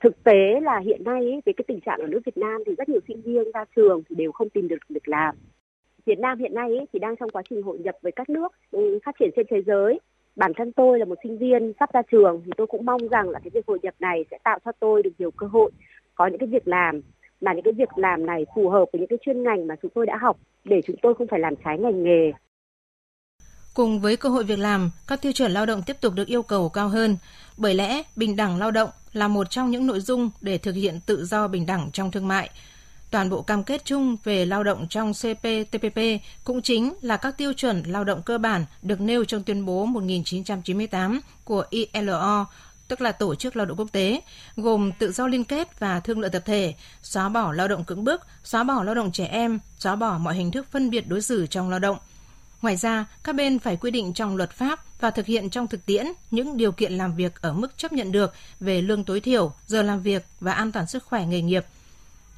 Thực 0.00 0.24
tế 0.24 0.60
là 0.62 0.78
hiện 0.78 1.04
nay 1.04 1.24
ấy, 1.24 1.40
về 1.44 1.52
cái 1.56 1.64
tình 1.68 1.80
trạng 1.80 2.00
ở 2.00 2.06
nước 2.06 2.20
Việt 2.26 2.36
Nam 2.36 2.62
thì 2.66 2.74
rất 2.78 2.88
nhiều 2.88 3.00
sinh 3.08 3.22
viên 3.22 3.52
ra 3.54 3.64
trường 3.76 4.02
thì 4.08 4.16
đều 4.16 4.32
không 4.32 4.50
tìm 4.50 4.68
được 4.68 4.76
việc 4.88 5.08
làm. 5.08 5.34
Việt 6.06 6.18
Nam 6.18 6.38
hiện 6.38 6.54
nay 6.54 6.76
ấy, 6.76 6.86
thì 6.92 6.98
đang 6.98 7.16
trong 7.16 7.30
quá 7.30 7.42
trình 7.50 7.62
hội 7.62 7.78
nhập 7.78 7.94
với 8.02 8.12
các 8.12 8.30
nước 8.30 8.52
ừ, 8.70 8.98
phát 9.04 9.14
triển 9.20 9.30
trên 9.36 9.46
thế 9.50 9.62
giới. 9.66 10.00
Bản 10.36 10.52
thân 10.56 10.72
tôi 10.72 10.98
là 10.98 11.04
một 11.04 11.18
sinh 11.22 11.38
viên 11.38 11.72
sắp 11.80 11.92
ra 11.92 12.02
trường 12.10 12.42
thì 12.44 12.50
tôi 12.56 12.66
cũng 12.66 12.86
mong 12.86 13.08
rằng 13.08 13.30
là 13.30 13.40
cái 13.44 13.50
việc 13.54 13.66
hội 13.66 13.78
nhập 13.82 13.94
này 13.98 14.24
sẽ 14.30 14.38
tạo 14.44 14.58
cho 14.64 14.72
tôi 14.80 15.02
được 15.02 15.10
nhiều 15.18 15.30
cơ 15.30 15.46
hội 15.46 15.70
có 16.14 16.26
những 16.26 16.38
cái 16.38 16.48
việc 16.48 16.68
làm 16.68 17.00
mà 17.40 17.52
những 17.52 17.64
cái 17.64 17.72
việc 17.72 17.98
làm 17.98 18.26
này 18.26 18.46
phù 18.54 18.68
hợp 18.68 18.84
với 18.92 19.00
những 19.00 19.08
cái 19.08 19.18
chuyên 19.22 19.42
ngành 19.42 19.66
mà 19.66 19.76
chúng 19.82 19.90
tôi 19.94 20.06
đã 20.06 20.16
học 20.16 20.36
để 20.64 20.80
chúng 20.86 20.96
tôi 21.02 21.14
không 21.14 21.26
phải 21.26 21.40
làm 21.40 21.54
trái 21.64 21.78
ngành 21.78 22.02
nghề. 22.02 22.32
Cùng 23.74 24.00
với 24.00 24.16
cơ 24.16 24.28
hội 24.28 24.44
việc 24.44 24.58
làm, 24.58 24.90
các 25.06 25.22
tiêu 25.22 25.32
chuẩn 25.32 25.52
lao 25.52 25.66
động 25.66 25.82
tiếp 25.82 25.96
tục 26.00 26.14
được 26.14 26.28
yêu 26.28 26.42
cầu 26.42 26.68
cao 26.68 26.88
hơn. 26.88 27.16
Bởi 27.56 27.74
lẽ, 27.74 28.02
bình 28.16 28.36
đẳng 28.36 28.58
lao 28.58 28.70
động 28.70 28.90
là 29.12 29.28
một 29.28 29.50
trong 29.50 29.70
những 29.70 29.86
nội 29.86 30.00
dung 30.00 30.30
để 30.40 30.58
thực 30.58 30.74
hiện 30.74 31.00
tự 31.06 31.24
do 31.24 31.48
bình 31.48 31.66
đẳng 31.66 31.90
trong 31.92 32.10
thương 32.10 32.28
mại. 32.28 32.50
Toàn 33.10 33.30
bộ 33.30 33.42
cam 33.42 33.64
kết 33.64 33.84
chung 33.84 34.16
về 34.24 34.46
lao 34.46 34.64
động 34.64 34.86
trong 34.90 35.12
CPTPP 35.12 35.98
cũng 36.44 36.62
chính 36.62 36.94
là 37.02 37.16
các 37.16 37.38
tiêu 37.38 37.52
chuẩn 37.52 37.82
lao 37.86 38.04
động 38.04 38.22
cơ 38.22 38.38
bản 38.38 38.64
được 38.82 39.00
nêu 39.00 39.24
trong 39.24 39.42
tuyên 39.42 39.66
bố 39.66 39.86
1998 39.86 41.20
của 41.44 41.64
ILO, 41.70 42.46
tức 42.88 43.00
là 43.00 43.12
Tổ 43.12 43.34
chức 43.34 43.56
Lao 43.56 43.66
động 43.66 43.76
Quốc 43.76 43.92
tế, 43.92 44.20
gồm 44.56 44.92
tự 44.98 45.12
do 45.12 45.26
liên 45.26 45.44
kết 45.44 45.80
và 45.80 46.00
thương 46.00 46.20
lượng 46.20 46.30
tập 46.30 46.42
thể, 46.46 46.74
xóa 47.02 47.28
bỏ 47.28 47.52
lao 47.52 47.68
động 47.68 47.84
cưỡng 47.84 48.04
bức, 48.04 48.20
xóa 48.44 48.64
bỏ 48.64 48.82
lao 48.82 48.94
động 48.94 49.12
trẻ 49.12 49.24
em, 49.24 49.58
xóa 49.78 49.96
bỏ 49.96 50.18
mọi 50.18 50.34
hình 50.34 50.50
thức 50.50 50.66
phân 50.70 50.90
biệt 50.90 51.08
đối 51.08 51.22
xử 51.22 51.46
trong 51.46 51.70
lao 51.70 51.78
động– 51.78 51.96
Ngoài 52.62 52.76
ra, 52.76 53.06
các 53.24 53.34
bên 53.34 53.58
phải 53.58 53.76
quy 53.76 53.90
định 53.90 54.12
trong 54.12 54.36
luật 54.36 54.50
pháp 54.50 54.78
và 55.00 55.10
thực 55.10 55.26
hiện 55.26 55.50
trong 55.50 55.66
thực 55.66 55.86
tiễn 55.86 56.06
những 56.30 56.56
điều 56.56 56.72
kiện 56.72 56.92
làm 56.92 57.14
việc 57.14 57.42
ở 57.42 57.52
mức 57.52 57.76
chấp 57.76 57.92
nhận 57.92 58.12
được 58.12 58.32
về 58.60 58.82
lương 58.82 59.04
tối 59.04 59.20
thiểu, 59.20 59.52
giờ 59.66 59.82
làm 59.82 60.00
việc 60.00 60.22
và 60.40 60.52
an 60.52 60.72
toàn 60.72 60.86
sức 60.86 61.04
khỏe 61.04 61.26
nghề 61.26 61.42
nghiệp. 61.42 61.64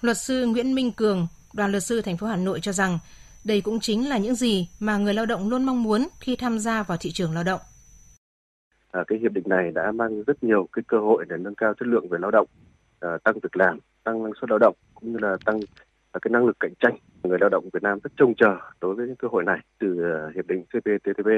Luật 0.00 0.19
sư 0.19 0.47
Nguyễn 0.47 0.75
Minh 0.75 0.93
Cường, 0.93 1.26
đoàn 1.52 1.71
luật 1.71 1.83
sư 1.83 2.00
thành 2.00 2.17
phố 2.17 2.26
Hà 2.26 2.37
Nội 2.37 2.61
cho 2.61 2.73
rằng 2.73 2.99
đây 3.45 3.61
cũng 3.61 3.81
chính 3.81 4.09
là 4.09 4.19
những 4.19 4.35
gì 4.35 4.69
mà 4.81 4.97
người 4.97 5.14
lao 5.14 5.26
động 5.26 5.49
luôn 5.49 5.64
mong 5.64 5.83
muốn 5.83 6.09
khi 6.21 6.37
tham 6.37 6.59
gia 6.59 6.83
vào 6.83 6.99
thị 6.99 7.11
trường 7.12 7.35
lao 7.35 7.45
động. 7.45 7.61
À, 8.91 9.00
cái 9.07 9.19
hiệp 9.19 9.33
định 9.33 9.45
này 9.47 9.71
đã 9.75 9.93
mang 9.93 10.23
rất 10.23 10.45
nhiều 10.45 10.69
cái 10.73 10.83
cơ 10.88 10.99
hội 10.99 11.25
để 11.29 11.37
nâng 11.41 11.55
cao 11.55 11.75
chất 11.81 11.88
lượng 11.88 12.09
về 12.09 12.19
lao 12.21 12.31
động, 12.31 12.47
à, 13.00 13.09
tăng 13.25 13.35
việc 13.35 13.57
làm, 13.57 13.79
tăng 14.05 14.23
năng 14.23 14.33
suất 14.40 14.51
lao 14.51 14.59
động 14.59 14.77
cũng 14.94 15.12
như 15.12 15.18
là 15.18 15.37
tăng 15.44 15.61
cái 16.18 16.31
năng 16.31 16.46
lực 16.46 16.57
cạnh 16.61 16.72
tranh 16.81 16.96
người 17.25 17.38
lao 17.40 17.48
động 17.51 17.68
Việt 17.72 17.83
Nam 17.83 17.98
rất 18.05 18.12
trông 18.16 18.35
chờ 18.35 18.57
đối 18.81 18.94
với 18.94 19.07
những 19.07 19.16
cơ 19.16 19.29
hội 19.29 19.44
này 19.44 19.59
từ 19.81 20.03
ờ, 20.03 20.31
hiệp 20.35 20.46
định 20.46 20.64
CPTPP. 20.64 21.29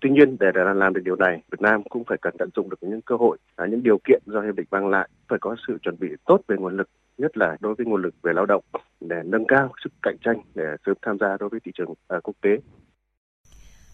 Tuy 0.00 0.10
nhiên 0.10 0.36
để 0.40 0.46
làm 0.74 0.94
được 0.94 1.00
điều 1.04 1.16
này, 1.16 1.42
Việt 1.50 1.60
Nam 1.60 1.82
cũng 1.82 2.04
phải 2.04 2.18
cần 2.22 2.34
tận 2.38 2.48
dụng 2.56 2.70
được 2.70 2.76
những 2.80 3.00
cơ 3.02 3.16
hội, 3.16 3.38
à, 3.56 3.66
những 3.70 3.82
điều 3.82 3.98
kiện 4.04 4.22
do 4.26 4.40
hiệp 4.40 4.54
định 4.56 4.66
mang 4.70 4.88
lại, 4.88 5.08
phải 5.28 5.38
có 5.38 5.56
sự 5.68 5.78
chuẩn 5.82 5.96
bị 6.00 6.08
tốt 6.26 6.40
về 6.48 6.56
nguồn 6.56 6.76
lực, 6.76 6.88
nhất 7.18 7.36
là 7.36 7.56
đối 7.60 7.74
với 7.74 7.86
nguồn 7.86 8.02
lực 8.02 8.14
về 8.22 8.32
lao 8.32 8.46
động 8.46 8.64
để 9.00 9.16
nâng 9.24 9.46
cao 9.48 9.72
sức 9.84 9.92
cạnh 10.02 10.16
tranh 10.24 10.40
để 10.54 10.64
sớm 10.86 10.96
tham 11.02 11.18
gia 11.20 11.36
đối 11.40 11.48
với 11.48 11.60
thị 11.64 11.72
trường 11.74 11.94
à, 12.08 12.20
quốc 12.22 12.34
tế. 12.42 12.50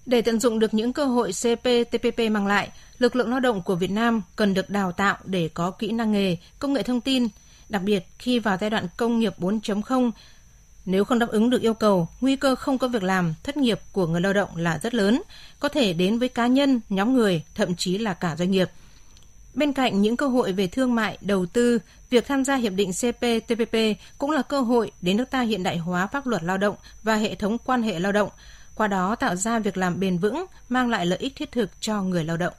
Để 0.06 0.22
tận 0.22 0.38
dụng 0.38 0.58
được 0.58 0.74
những 0.74 0.92
cơ 0.92 1.04
hội 1.04 1.30
CPTPP 1.30 2.30
mang 2.30 2.46
lại, 2.46 2.68
lực 2.98 3.16
lượng 3.16 3.30
lao 3.30 3.40
động 3.40 3.62
của 3.64 3.74
Việt 3.74 3.90
Nam 3.90 4.22
cần 4.36 4.54
được 4.54 4.70
đào 4.70 4.92
tạo 4.92 5.16
để 5.24 5.50
có 5.54 5.70
kỹ 5.70 5.92
năng 5.92 6.12
nghề, 6.12 6.36
công 6.58 6.72
nghệ 6.72 6.82
thông 6.82 7.00
tin, 7.00 7.22
đặc 7.68 7.82
biệt 7.82 8.06
khi 8.18 8.38
vào 8.38 8.56
giai 8.60 8.70
đoạn 8.70 8.86
công 8.96 9.18
nghiệp 9.18 9.34
4.0 9.38 10.10
nếu 10.86 11.04
không 11.04 11.18
đáp 11.18 11.28
ứng 11.28 11.50
được 11.50 11.62
yêu 11.62 11.74
cầu, 11.74 12.08
nguy 12.20 12.36
cơ 12.36 12.54
không 12.54 12.78
có 12.78 12.88
việc 12.88 13.02
làm, 13.02 13.34
thất 13.42 13.56
nghiệp 13.56 13.80
của 13.92 14.06
người 14.06 14.20
lao 14.20 14.32
động 14.32 14.56
là 14.56 14.78
rất 14.78 14.94
lớn, 14.94 15.22
có 15.60 15.68
thể 15.68 15.92
đến 15.92 16.18
với 16.18 16.28
cá 16.28 16.46
nhân, 16.46 16.80
nhóm 16.88 17.14
người, 17.14 17.42
thậm 17.54 17.76
chí 17.76 17.98
là 17.98 18.14
cả 18.14 18.36
doanh 18.36 18.50
nghiệp. 18.50 18.70
Bên 19.54 19.72
cạnh 19.72 20.02
những 20.02 20.16
cơ 20.16 20.28
hội 20.28 20.52
về 20.52 20.66
thương 20.66 20.94
mại, 20.94 21.18
đầu 21.20 21.46
tư, 21.46 21.78
việc 22.10 22.26
tham 22.26 22.44
gia 22.44 22.56
hiệp 22.56 22.72
định 22.72 22.90
CPTPP 22.92 23.76
cũng 24.18 24.30
là 24.30 24.42
cơ 24.42 24.60
hội 24.60 24.92
để 25.02 25.14
nước 25.14 25.30
ta 25.30 25.40
hiện 25.40 25.62
đại 25.62 25.78
hóa 25.78 26.06
pháp 26.06 26.26
luật 26.26 26.42
lao 26.42 26.58
động 26.58 26.76
và 27.02 27.14
hệ 27.14 27.34
thống 27.34 27.58
quan 27.58 27.82
hệ 27.82 27.98
lao 27.98 28.12
động, 28.12 28.28
qua 28.74 28.86
đó 28.88 29.14
tạo 29.14 29.36
ra 29.36 29.58
việc 29.58 29.76
làm 29.76 30.00
bền 30.00 30.18
vững, 30.18 30.46
mang 30.68 30.90
lại 30.90 31.06
lợi 31.06 31.18
ích 31.18 31.36
thiết 31.36 31.52
thực 31.52 31.70
cho 31.80 32.02
người 32.02 32.24
lao 32.24 32.36
động. 32.36 32.54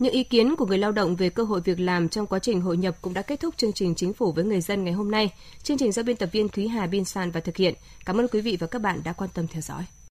Những 0.00 0.12
ý 0.12 0.24
kiến 0.24 0.56
của 0.56 0.66
người 0.66 0.78
lao 0.78 0.92
động 0.92 1.16
về 1.16 1.30
cơ 1.30 1.42
hội 1.42 1.60
việc 1.60 1.80
làm 1.80 2.08
trong 2.08 2.26
quá 2.26 2.38
trình 2.38 2.60
hội 2.60 2.76
nhập 2.76 2.96
cũng 3.02 3.14
đã 3.14 3.22
kết 3.22 3.40
thúc 3.40 3.56
chương 3.56 3.72
trình 3.72 3.94
Chính 3.94 4.12
phủ 4.12 4.32
với 4.32 4.44
người 4.44 4.60
dân 4.60 4.84
ngày 4.84 4.92
hôm 4.92 5.10
nay. 5.10 5.30
Chương 5.62 5.78
trình 5.78 5.92
do 5.92 6.02
biên 6.02 6.16
tập 6.16 6.28
viên 6.32 6.48
Thúy 6.48 6.68
Hà 6.68 6.86
biên 6.86 7.04
soạn 7.04 7.30
và 7.30 7.40
thực 7.40 7.56
hiện. 7.56 7.74
Cảm 8.04 8.20
ơn 8.20 8.28
quý 8.28 8.40
vị 8.40 8.56
và 8.60 8.66
các 8.66 8.82
bạn 8.82 9.00
đã 9.04 9.12
quan 9.12 9.30
tâm 9.34 9.46
theo 9.46 9.62
dõi. 9.62 9.84